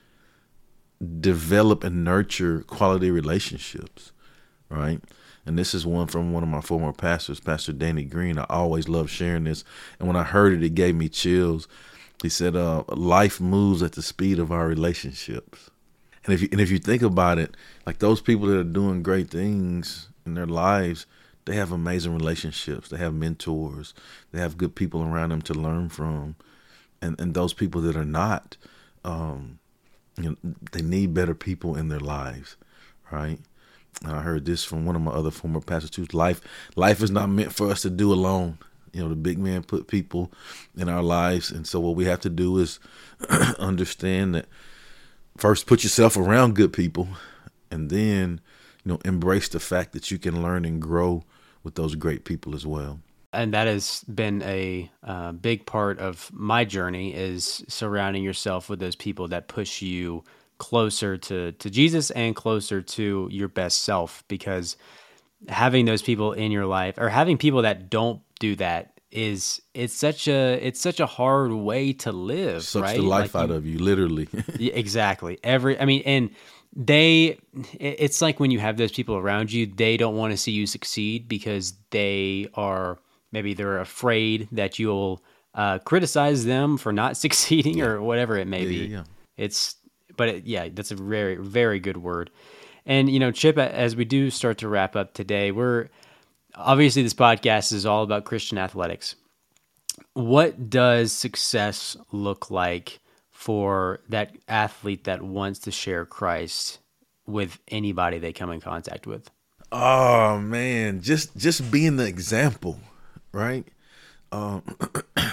develop, 1.19 1.83
and 1.83 2.03
nurture 2.03 2.61
quality 2.61 3.09
relationships. 3.09 4.11
Right 4.69 5.01
and 5.45 5.57
this 5.57 5.73
is 5.73 5.85
one 5.85 6.07
from 6.07 6.31
one 6.31 6.43
of 6.43 6.49
my 6.49 6.61
former 6.61 6.93
pastors, 6.93 7.39
Pastor 7.39 7.73
Danny 7.73 8.03
Green. 8.03 8.37
I 8.37 8.45
always 8.49 8.89
love 8.89 9.09
sharing 9.09 9.45
this, 9.45 9.63
and 9.99 10.07
when 10.07 10.17
I 10.17 10.23
heard 10.23 10.53
it, 10.53 10.63
it 10.63 10.75
gave 10.75 10.95
me 10.95 11.09
chills. 11.09 11.67
He 12.21 12.29
said, 12.29 12.55
uh, 12.55 12.83
"Life 12.89 13.39
moves 13.39 13.81
at 13.81 13.93
the 13.93 14.01
speed 14.01 14.39
of 14.39 14.51
our 14.51 14.67
relationships." 14.67 15.69
And 16.25 16.33
if 16.33 16.41
you 16.41 16.49
and 16.51 16.61
if 16.61 16.69
you 16.69 16.79
think 16.79 17.01
about 17.01 17.39
it, 17.39 17.55
like 17.85 17.99
those 17.99 18.21
people 18.21 18.47
that 18.47 18.59
are 18.59 18.63
doing 18.63 19.01
great 19.03 19.29
things 19.29 20.09
in 20.25 20.33
their 20.35 20.45
lives, 20.45 21.05
they 21.45 21.55
have 21.55 21.71
amazing 21.71 22.13
relationships. 22.13 22.89
They 22.89 22.97
have 22.97 23.13
mentors. 23.13 23.93
They 24.31 24.39
have 24.39 24.57
good 24.57 24.75
people 24.75 25.01
around 25.03 25.29
them 25.29 25.41
to 25.43 25.53
learn 25.53 25.89
from, 25.89 26.35
and 27.01 27.19
and 27.19 27.33
those 27.33 27.53
people 27.53 27.81
that 27.81 27.95
are 27.95 28.05
not, 28.05 28.57
um, 29.03 29.59
you 30.17 30.37
know, 30.43 30.53
they 30.71 30.81
need 30.81 31.13
better 31.13 31.33
people 31.33 31.75
in 31.75 31.87
their 31.87 31.99
lives, 31.99 32.57
right? 33.11 33.39
I 34.05 34.21
heard 34.21 34.45
this 34.45 34.63
from 34.63 34.85
one 34.85 34.95
of 34.95 35.01
my 35.01 35.11
other 35.11 35.31
former 35.31 35.59
pastors 35.59 35.91
too. 35.91 36.07
Life, 36.13 36.41
life 36.75 37.01
is 37.01 37.11
not 37.11 37.29
meant 37.29 37.53
for 37.53 37.69
us 37.69 37.81
to 37.81 37.89
do 37.89 38.13
alone. 38.13 38.57
You 38.93 39.03
know, 39.03 39.09
the 39.09 39.15
big 39.15 39.37
man 39.37 39.63
put 39.63 39.87
people 39.87 40.31
in 40.75 40.89
our 40.89 41.03
lives, 41.03 41.51
and 41.51 41.67
so 41.67 41.79
what 41.79 41.95
we 41.95 42.05
have 42.05 42.21
to 42.21 42.29
do 42.29 42.57
is 42.57 42.79
understand 43.59 44.35
that 44.35 44.47
first 45.37 45.67
put 45.67 45.83
yourself 45.83 46.17
around 46.17 46.55
good 46.55 46.73
people, 46.73 47.07
and 47.69 47.89
then 47.89 48.41
you 48.83 48.91
know 48.91 48.99
embrace 49.05 49.47
the 49.49 49.59
fact 49.59 49.93
that 49.93 50.09
you 50.09 50.17
can 50.17 50.41
learn 50.41 50.65
and 50.65 50.81
grow 50.81 51.23
with 51.63 51.75
those 51.75 51.95
great 51.95 52.25
people 52.25 52.55
as 52.55 52.65
well. 52.65 52.99
And 53.31 53.53
that 53.53 53.67
has 53.67 54.03
been 54.05 54.41
a 54.41 54.89
uh, 55.03 55.33
big 55.33 55.67
part 55.67 55.99
of 55.99 56.31
my 56.33 56.65
journey 56.65 57.13
is 57.13 57.63
surrounding 57.67 58.23
yourself 58.23 58.69
with 58.69 58.79
those 58.79 58.95
people 58.95 59.27
that 59.27 59.47
push 59.47 59.83
you 59.83 60.23
closer 60.59 61.17
to 61.17 61.53
to 61.53 61.69
Jesus 61.69 62.11
and 62.11 62.35
closer 62.35 62.81
to 62.81 63.27
your 63.31 63.47
best 63.47 63.83
self 63.83 64.23
because 64.27 64.77
having 65.47 65.85
those 65.85 66.01
people 66.01 66.33
in 66.33 66.51
your 66.51 66.65
life 66.65 66.95
or 66.97 67.09
having 67.09 67.37
people 67.37 67.63
that 67.63 67.89
don't 67.89 68.21
do 68.39 68.55
that 68.57 68.99
is 69.11 69.61
it's 69.73 69.93
such 69.93 70.27
a 70.27 70.53
it's 70.65 70.79
such 70.79 70.99
a 70.99 71.05
hard 71.05 71.51
way 71.51 71.93
to 71.93 72.11
live 72.11 72.63
sucks 72.63 72.83
right? 72.83 72.97
the 72.97 73.01
life 73.01 73.33
like 73.33 73.43
out 73.43 73.49
you, 73.49 73.55
of 73.55 73.65
you 73.65 73.79
literally. 73.79 74.27
Exactly. 74.59 75.39
Every 75.43 75.79
i 75.79 75.85
mean 75.85 76.03
and 76.05 76.29
they 76.75 77.39
it's 77.73 78.21
like 78.21 78.39
when 78.39 78.51
you 78.51 78.59
have 78.59 78.77
those 78.77 78.91
people 78.91 79.15
around 79.15 79.51
you 79.51 79.65
they 79.65 79.97
don't 79.97 80.15
want 80.15 80.31
to 80.31 80.37
see 80.37 80.51
you 80.51 80.67
succeed 80.67 81.27
because 81.27 81.73
they 81.89 82.47
are 82.53 82.99
maybe 83.31 83.53
they're 83.53 83.79
afraid 83.79 84.47
that 84.51 84.77
you'll 84.77 85.23
uh, 85.55 85.79
criticize 85.79 86.45
them 86.45 86.77
for 86.77 86.93
not 86.93 87.17
succeeding 87.25 87.79
yeah. 87.79 87.85
or 87.85 88.01
whatever 88.01 88.37
it 88.37 88.47
may 88.47 88.63
yeah, 88.63 88.69
be. 88.69 88.85
yeah, 88.87 89.03
it's 89.37 89.75
but 90.19 90.27
it, 90.27 90.45
yeah, 90.45 90.67
that's 90.69 90.91
a 90.91 90.95
very 90.95 91.37
very 91.37 91.79
good 91.79 91.95
word. 91.95 92.29
And 92.85 93.09
you 93.09 93.19
know, 93.19 93.31
Chip, 93.31 93.57
as 93.57 93.95
we 93.95 94.03
do 94.03 94.29
start 94.29 94.57
to 94.57 94.67
wrap 94.67 94.97
up 94.97 95.13
today, 95.13 95.51
we're 95.51 95.87
obviously 96.53 97.03
this 97.03 97.13
podcast 97.13 97.71
is 97.71 97.85
all 97.85 98.03
about 98.03 98.25
Christian 98.25 98.57
athletics. 98.57 99.15
What 100.13 100.69
does 100.69 101.13
success 101.13 101.95
look 102.11 102.51
like 102.51 102.99
for 103.31 104.01
that 104.09 104.35
athlete 104.49 105.05
that 105.05 105.21
wants 105.21 105.59
to 105.59 105.71
share 105.71 106.05
Christ 106.05 106.79
with 107.25 107.57
anybody 107.69 108.19
they 108.19 108.33
come 108.33 108.51
in 108.51 108.59
contact 108.59 109.07
with? 109.07 109.31
Oh 109.71 110.37
man, 110.37 111.01
just 111.01 111.37
just 111.37 111.71
being 111.71 111.95
the 111.95 112.07
example, 112.07 112.77
right? 113.31 113.65
Um, 114.33 114.63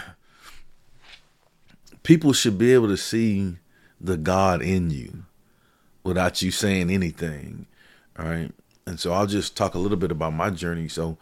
people 2.04 2.32
should 2.32 2.56
be 2.56 2.72
able 2.72 2.86
to 2.86 2.96
see 2.96 3.56
the 4.00 4.16
God 4.16 4.62
in 4.62 4.90
you 4.90 5.24
without 6.04 6.42
you 6.42 6.50
saying 6.50 6.90
anything, 6.90 7.66
all 8.18 8.26
right? 8.26 8.52
And 8.86 9.00
so 9.00 9.12
I'll 9.12 9.26
just 9.26 9.56
talk 9.56 9.74
a 9.74 9.78
little 9.78 9.96
bit 9.96 10.12
about 10.12 10.32
my 10.32 10.50
journey. 10.50 10.88
So 10.88 11.18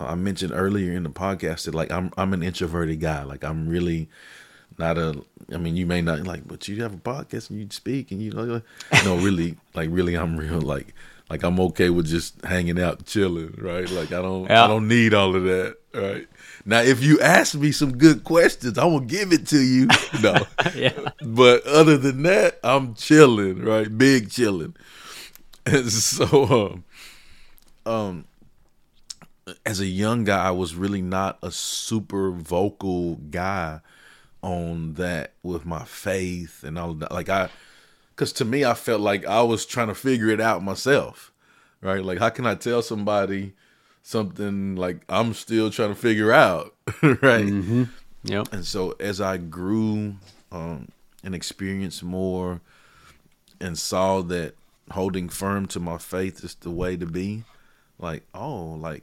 uh, 0.00 0.06
I 0.06 0.14
mentioned 0.16 0.52
earlier 0.54 0.92
in 0.92 1.04
the 1.04 1.10
podcast 1.10 1.64
that 1.64 1.74
like 1.74 1.90
I'm 1.90 2.10
I'm 2.16 2.32
an 2.32 2.42
introverted 2.42 3.00
guy. 3.00 3.22
Like 3.22 3.44
I'm 3.44 3.68
really 3.68 4.08
not 4.78 4.98
a 4.98 5.22
I 5.52 5.58
mean 5.58 5.76
you 5.76 5.86
may 5.86 6.00
not 6.00 6.26
like 6.26 6.48
but 6.48 6.66
you 6.66 6.82
have 6.82 6.94
a 6.94 6.98
podcast 6.98 7.50
and 7.50 7.60
you 7.60 7.68
speak 7.70 8.10
and 8.10 8.20
you 8.20 8.32
know 8.32 8.60
no 9.04 9.16
really 9.16 9.56
like 9.74 9.88
really 9.92 10.16
I'm 10.16 10.36
real 10.36 10.60
like 10.60 10.94
like 11.30 11.42
I'm 11.42 11.58
okay 11.60 11.90
with 11.90 12.06
just 12.06 12.42
hanging 12.44 12.80
out 12.80 13.06
chilling, 13.06 13.54
right? 13.58 13.88
Like 13.90 14.12
I 14.12 14.22
don't 14.22 14.44
yeah. 14.44 14.64
I 14.64 14.66
don't 14.66 14.88
need 14.88 15.14
all 15.14 15.34
of 15.34 15.44
that, 15.44 15.76
right? 15.94 16.26
Now 16.64 16.80
if 16.80 17.02
you 17.02 17.20
ask 17.20 17.54
me 17.54 17.72
some 17.72 17.96
good 17.96 18.24
questions, 18.24 18.78
I 18.78 18.84
will 18.84 19.00
give 19.00 19.32
it 19.32 19.46
to 19.48 19.60
you. 19.60 19.88
No. 20.22 20.36
yeah. 20.74 21.10
But 21.22 21.66
other 21.66 21.98
than 21.98 22.22
that, 22.22 22.60
I'm 22.62 22.94
chilling, 22.94 23.62
right? 23.62 23.96
Big 23.96 24.30
chilling. 24.30 24.74
And 25.66 25.90
so 25.90 26.84
um 27.86 27.90
um 27.90 28.24
as 29.64 29.80
a 29.80 29.86
young 29.86 30.24
guy, 30.24 30.46
I 30.46 30.50
was 30.50 30.74
really 30.74 31.02
not 31.02 31.38
a 31.42 31.50
super 31.50 32.30
vocal 32.30 33.16
guy 33.16 33.80
on 34.42 34.94
that 34.94 35.32
with 35.42 35.64
my 35.64 35.84
faith 35.84 36.64
and 36.64 36.78
all 36.78 36.90
of 36.90 36.98
that. 37.00 37.12
Like 37.12 37.28
I, 37.28 37.48
because 38.14 38.32
to 38.34 38.44
me, 38.44 38.64
I 38.64 38.74
felt 38.74 39.00
like 39.00 39.26
I 39.26 39.42
was 39.42 39.66
trying 39.66 39.88
to 39.88 39.94
figure 39.94 40.28
it 40.28 40.40
out 40.40 40.62
myself, 40.62 41.32
right? 41.80 42.04
Like 42.04 42.18
how 42.18 42.30
can 42.30 42.46
I 42.46 42.54
tell 42.54 42.82
somebody 42.82 43.54
something 44.02 44.76
like 44.76 45.02
I'm 45.08 45.34
still 45.34 45.70
trying 45.70 45.88
to 45.88 45.94
figure 45.94 46.32
out, 46.32 46.74
right? 47.02 47.46
Mm-hmm. 47.46 47.84
Yep. 48.24 48.52
And 48.52 48.64
so 48.64 48.94
as 49.00 49.20
I 49.20 49.36
grew 49.38 50.14
um, 50.52 50.88
and 51.24 51.34
experienced 51.34 52.02
more 52.02 52.60
and 53.60 53.78
saw 53.78 54.22
that 54.22 54.54
holding 54.90 55.28
firm 55.28 55.66
to 55.66 55.80
my 55.80 55.98
faith 55.98 56.44
is 56.44 56.54
the 56.54 56.70
way 56.70 56.96
to 56.96 57.06
be, 57.06 57.44
like 57.98 58.22
oh, 58.32 58.74
like 58.74 59.02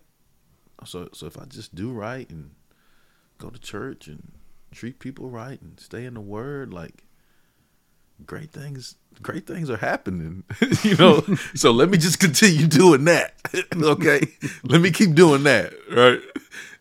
so 0.86 1.10
so 1.14 1.26
if 1.28 1.38
I 1.38 1.46
just 1.46 1.76
do 1.76 1.92
right 1.92 2.30
and 2.30 2.52
go 3.38 3.50
to 3.50 3.60
church 3.60 4.08
and 4.08 4.32
treat 4.72 5.00
people 5.00 5.30
right 5.30 5.62
and 5.62 5.80
stay 5.80 6.06
in 6.06 6.14
the 6.14 6.22
word, 6.22 6.74
like 6.74 7.04
great 8.26 8.52
things 8.52 8.96
great 9.22 9.48
things 9.48 9.70
are 9.70 9.78
happening. 9.78 10.44
you 10.84 10.96
know. 10.96 11.22
so 11.56 11.72
let 11.72 11.90
me 11.90 11.98
just 11.98 12.20
continue 12.20 12.68
doing 12.68 13.06
that. 13.06 13.34
okay. 13.76 14.22
let 14.64 14.82
me 14.82 14.92
keep 14.92 15.14
doing 15.16 15.44
that. 15.44 15.74
Right. 15.92 16.20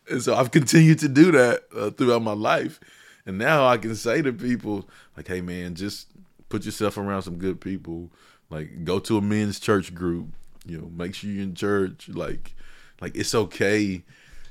And 0.09 0.23
so 0.23 0.35
I've 0.35 0.51
continued 0.51 0.99
to 1.01 1.09
do 1.09 1.31
that 1.33 1.65
uh, 1.77 1.91
throughout 1.91 2.23
my 2.23 2.33
life. 2.33 2.81
And 3.27 3.39
now 3.39 3.67
I 3.67 3.77
can 3.77 3.95
say 3.95 4.23
to 4.23 4.33
people, 4.33 4.89
like, 5.17 5.29
hey 5.29 5.41
man, 5.41 5.75
just 5.75 6.09
put 6.49 6.65
yourself 6.65 6.97
around 6.99 7.23
some 7.23 7.37
good 7.37 7.61
people. 7.61 8.11
Like 8.51 8.85
go 8.85 8.99
to 9.01 9.17
a 9.19 9.21
men's 9.21 9.61
church 9.61 9.95
group. 9.95 10.29
You 10.67 10.79
know, 10.79 10.91
make 10.95 11.15
sure 11.15 11.31
you're 11.31 11.43
in 11.43 11.55
church. 11.55 12.09
Like 12.09 12.55
like 13.01 13.17
it's 13.17 13.35
okay. 13.35 14.03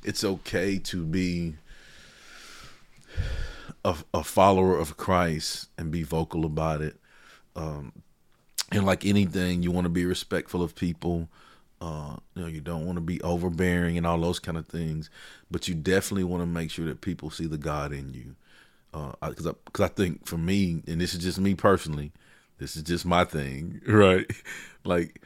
It's 0.03 0.23
okay 0.23 0.79
to 0.79 1.05
be 1.05 1.55
a, 3.83 3.95
a 4.13 4.23
follower 4.23 4.77
of 4.77 4.97
Christ 4.97 5.67
and 5.77 5.91
be 5.91 6.03
vocal 6.03 6.45
about 6.45 6.81
it. 6.81 6.98
Um, 7.59 7.91
and 8.71 8.85
like 8.85 9.05
anything, 9.05 9.63
you 9.63 9.71
want 9.71 9.85
to 9.85 9.89
be 9.89 10.05
respectful 10.05 10.63
of 10.63 10.75
people. 10.75 11.27
Uh, 11.81 12.17
you 12.35 12.41
know, 12.41 12.47
you 12.47 12.61
don't 12.61 12.85
want 12.85 12.97
to 12.97 13.01
be 13.01 13.21
overbearing 13.21 13.97
and 13.97 14.05
all 14.05 14.19
those 14.19 14.39
kind 14.39 14.57
of 14.57 14.67
things, 14.67 15.09
but 15.49 15.67
you 15.67 15.75
definitely 15.75 16.23
want 16.23 16.41
to 16.41 16.47
make 16.47 16.71
sure 16.71 16.85
that 16.85 17.01
people 17.01 17.29
see 17.29 17.47
the 17.47 17.57
God 17.57 17.91
in 17.91 18.13
you. 18.13 18.35
Because 18.91 19.47
uh, 19.47 19.51
I, 19.51 19.71
cause 19.71 19.85
I 19.85 19.87
think 19.89 20.25
for 20.25 20.37
me, 20.37 20.81
and 20.87 20.99
this 20.99 21.13
is 21.13 21.23
just 21.23 21.39
me 21.39 21.55
personally, 21.55 22.11
this 22.57 22.75
is 22.75 22.83
just 22.83 23.05
my 23.05 23.23
thing, 23.23 23.81
right? 23.87 24.29
like 24.83 25.21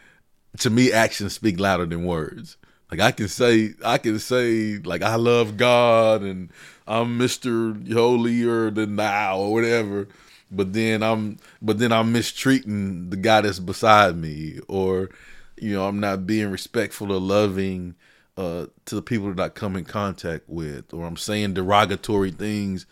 to 0.60 0.70
me, 0.70 0.92
actions 0.92 1.34
speak 1.34 1.60
louder 1.60 1.86
than 1.86 2.06
words. 2.06 2.58
Like 2.92 3.00
I 3.00 3.12
can 3.12 3.28
say, 3.28 3.72
I 3.84 3.98
can 3.98 4.20
say, 4.20 4.78
like 4.78 5.02
I 5.02 5.16
love 5.16 5.58
God 5.58 6.22
and 6.22 6.50
I'm 6.86 7.18
Mister 7.18 7.74
Holier 7.92 8.70
than 8.70 8.96
thou 8.98 9.40
or 9.40 9.54
whatever, 9.54 10.08
but 10.56 10.74
then 10.74 11.04
I'm, 11.04 11.38
but 11.62 11.80
then 11.80 11.92
I'm 11.92 12.12
mistreating 12.12 13.10
the 13.10 13.18
guy 13.18 13.42
that's 13.42 13.60
beside 13.60 14.18
me, 14.18 14.60
or 14.68 15.10
you 15.58 15.74
know, 15.74 15.88
I'm 15.88 16.00
not 16.00 16.26
being 16.28 16.52
respectful 16.52 17.12
or 17.12 17.20
loving 17.20 17.96
uh, 18.38 18.68
to 18.86 18.96
the 18.96 19.02
people 19.02 19.34
that 19.34 19.44
I 19.44 19.50
come 19.50 19.76
in 19.76 19.86
contact 19.86 20.46
with, 20.48 20.94
or 20.94 21.06
I'm 21.06 21.18
saying 21.18 21.54
derogatory 21.54 22.32
things, 22.32 22.86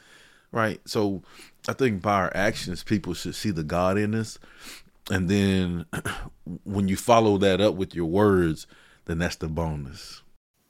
right? 0.52 0.80
So 0.86 1.24
I 1.68 1.74
think 1.74 2.02
by 2.02 2.14
our 2.14 2.32
actions, 2.36 2.84
people 2.84 3.14
should 3.14 3.36
see 3.36 3.52
the 3.52 3.64
God 3.64 3.98
in 3.98 4.16
us, 4.16 4.40
and 5.10 5.30
then 5.30 5.86
when 6.64 6.88
you 6.88 6.98
follow 6.98 7.38
that 7.40 7.62
up 7.62 7.76
with 7.76 7.96
your 7.96 8.06
words 8.06 8.68
then 9.06 9.18
that's 9.18 9.36
the 9.36 9.48
bonus. 9.48 10.22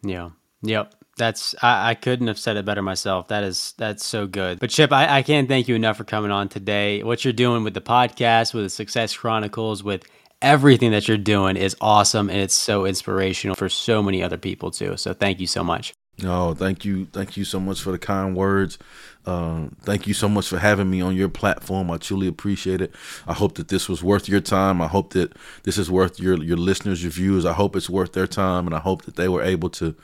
Yeah. 0.03 0.31
Yep. 0.63 0.95
That's 1.17 1.55
I, 1.61 1.91
I 1.91 1.93
couldn't 1.95 2.27
have 2.27 2.39
said 2.39 2.57
it 2.57 2.65
better 2.65 2.81
myself. 2.81 3.27
That 3.27 3.43
is 3.43 3.73
that's 3.77 4.05
so 4.05 4.27
good. 4.27 4.59
But 4.59 4.69
Chip, 4.69 4.91
I, 4.91 5.17
I 5.17 5.21
can't 5.23 5.47
thank 5.47 5.67
you 5.67 5.75
enough 5.75 5.97
for 5.97 6.03
coming 6.03 6.31
on 6.31 6.49
today. 6.49 7.03
What 7.03 7.23
you're 7.25 7.33
doing 7.33 7.63
with 7.63 7.73
the 7.73 7.81
podcast, 7.81 8.53
with 8.53 8.63
the 8.63 8.69
Success 8.69 9.15
Chronicles, 9.15 9.83
with 9.83 10.05
everything 10.41 10.91
that 10.91 11.07
you're 11.07 11.17
doing 11.17 11.55
is 11.55 11.75
awesome 11.79 12.29
and 12.29 12.39
it's 12.39 12.55
so 12.55 12.85
inspirational 12.85 13.55
for 13.55 13.69
so 13.69 14.01
many 14.01 14.23
other 14.23 14.37
people 14.37 14.71
too. 14.71 14.97
So 14.97 15.13
thank 15.13 15.39
you 15.39 15.47
so 15.47 15.63
much. 15.63 15.93
Oh, 16.23 16.53
thank 16.53 16.85
you. 16.85 17.05
Thank 17.05 17.37
you 17.37 17.45
so 17.45 17.59
much 17.59 17.81
for 17.81 17.91
the 17.91 17.97
kind 17.97 18.35
words. 18.35 18.77
Uh, 19.25 19.67
thank 19.83 20.07
you 20.07 20.13
so 20.13 20.27
much 20.27 20.47
for 20.47 20.59
having 20.59 20.89
me 20.89 21.01
on 21.01 21.15
your 21.15 21.29
platform. 21.29 21.89
I 21.89 21.97
truly 21.97 22.27
appreciate 22.27 22.81
it. 22.81 22.93
I 23.27 23.33
hope 23.33 23.55
that 23.55 23.69
this 23.69 23.87
was 23.87 24.03
worth 24.03 24.27
your 24.27 24.41
time. 24.41 24.81
I 24.81 24.87
hope 24.87 25.13
that 25.13 25.33
this 25.63 25.77
is 25.77 25.89
worth 25.89 26.19
your 26.19 26.41
your 26.43 26.57
listeners, 26.57 27.03
your 27.03 27.11
viewers. 27.11 27.45
I 27.45 27.53
hope 27.53 27.75
it's 27.75 27.89
worth 27.89 28.13
their 28.13 28.27
time, 28.27 28.67
and 28.67 28.75
I 28.75 28.79
hope 28.79 29.03
that 29.03 29.15
they 29.15 29.29
were 29.29 29.43
able 29.43 29.69
to 29.71 29.95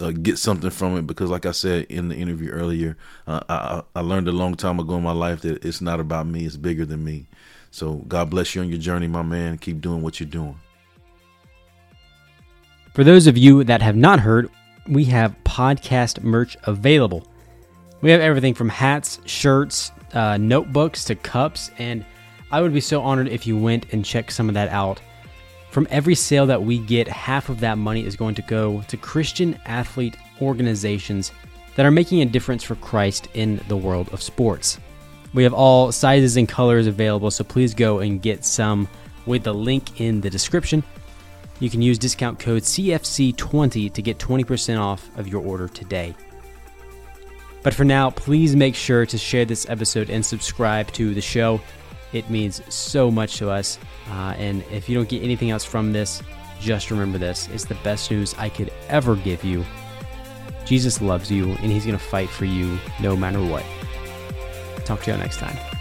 uh, 0.00 0.10
get 0.10 0.38
something 0.38 0.70
from 0.70 0.96
it. 0.96 1.06
Because, 1.06 1.30
like 1.30 1.46
I 1.46 1.52
said 1.52 1.84
in 1.84 2.08
the 2.08 2.16
interview 2.16 2.50
earlier, 2.50 2.96
uh, 3.26 3.40
I, 3.48 3.82
I 3.94 4.00
learned 4.00 4.28
a 4.28 4.32
long 4.32 4.54
time 4.54 4.78
ago 4.78 4.96
in 4.96 5.02
my 5.02 5.12
life 5.12 5.42
that 5.42 5.64
it's 5.64 5.80
not 5.80 6.00
about 6.00 6.26
me; 6.26 6.44
it's 6.44 6.56
bigger 6.56 6.84
than 6.84 7.04
me. 7.04 7.26
So, 7.70 7.94
God 8.08 8.30
bless 8.30 8.54
you 8.54 8.62
on 8.62 8.68
your 8.68 8.78
journey, 8.78 9.06
my 9.06 9.22
man. 9.22 9.58
Keep 9.58 9.80
doing 9.80 10.02
what 10.02 10.20
you're 10.20 10.28
doing. 10.28 10.58
For 12.94 13.02
those 13.02 13.26
of 13.26 13.36
you 13.36 13.64
that 13.64 13.82
have 13.82 13.96
not 13.96 14.20
heard, 14.20 14.48
we 14.88 15.04
have 15.06 15.34
podcast 15.44 16.22
merch 16.22 16.56
available. 16.64 17.26
We 18.02 18.10
have 18.10 18.20
everything 18.20 18.54
from 18.54 18.68
hats, 18.68 19.18
shirts, 19.24 19.90
uh, 20.12 20.36
notebooks 20.36 21.04
to 21.06 21.14
cups, 21.14 21.70
and 21.78 22.04
I 22.52 22.60
would 22.60 22.72
be 22.72 22.80
so 22.80 23.02
honored 23.02 23.28
if 23.28 23.46
you 23.46 23.58
went 23.58 23.92
and 23.92 24.04
checked 24.04 24.32
some 24.32 24.48
of 24.48 24.54
that 24.54 24.68
out. 24.68 25.00
From 25.74 25.88
every 25.90 26.14
sale 26.14 26.46
that 26.46 26.62
we 26.62 26.78
get, 26.78 27.08
half 27.08 27.48
of 27.48 27.58
that 27.58 27.78
money 27.78 28.06
is 28.06 28.14
going 28.14 28.36
to 28.36 28.42
go 28.42 28.82
to 28.82 28.96
Christian 28.96 29.58
athlete 29.66 30.16
organizations 30.40 31.32
that 31.74 31.84
are 31.84 31.90
making 31.90 32.22
a 32.22 32.26
difference 32.26 32.62
for 32.62 32.76
Christ 32.76 33.26
in 33.34 33.60
the 33.66 33.76
world 33.76 34.08
of 34.12 34.22
sports. 34.22 34.78
We 35.32 35.42
have 35.42 35.52
all 35.52 35.90
sizes 35.90 36.36
and 36.36 36.48
colors 36.48 36.86
available, 36.86 37.28
so 37.32 37.42
please 37.42 37.74
go 37.74 37.98
and 37.98 38.22
get 38.22 38.44
some 38.44 38.86
with 39.26 39.42
the 39.42 39.52
link 39.52 40.00
in 40.00 40.20
the 40.20 40.30
description. 40.30 40.84
You 41.58 41.68
can 41.68 41.82
use 41.82 41.98
discount 41.98 42.38
code 42.38 42.62
CFC20 42.62 43.92
to 43.94 44.00
get 44.00 44.18
20% 44.18 44.78
off 44.78 45.10
of 45.18 45.26
your 45.26 45.44
order 45.44 45.66
today. 45.66 46.14
But 47.64 47.74
for 47.74 47.84
now, 47.84 48.10
please 48.10 48.54
make 48.54 48.76
sure 48.76 49.06
to 49.06 49.18
share 49.18 49.44
this 49.44 49.68
episode 49.68 50.08
and 50.08 50.24
subscribe 50.24 50.92
to 50.92 51.14
the 51.14 51.20
show. 51.20 51.60
It 52.14 52.30
means 52.30 52.62
so 52.72 53.10
much 53.10 53.36
to 53.38 53.50
us. 53.50 53.78
Uh, 54.08 54.34
and 54.38 54.62
if 54.70 54.88
you 54.88 54.94
don't 54.94 55.08
get 55.08 55.22
anything 55.22 55.50
else 55.50 55.64
from 55.64 55.92
this, 55.92 56.22
just 56.60 56.90
remember 56.90 57.18
this 57.18 57.48
it's 57.52 57.64
the 57.64 57.74
best 57.76 58.10
news 58.10 58.34
I 58.38 58.48
could 58.48 58.72
ever 58.88 59.16
give 59.16 59.44
you. 59.44 59.64
Jesus 60.64 61.02
loves 61.02 61.30
you, 61.30 61.50
and 61.50 61.70
he's 61.70 61.84
going 61.84 61.98
to 61.98 62.02
fight 62.02 62.30
for 62.30 62.46
you 62.46 62.78
no 63.00 63.14
matter 63.14 63.44
what. 63.44 63.64
Talk 64.86 65.02
to 65.02 65.10
you 65.10 65.18
next 65.18 65.38
time. 65.38 65.73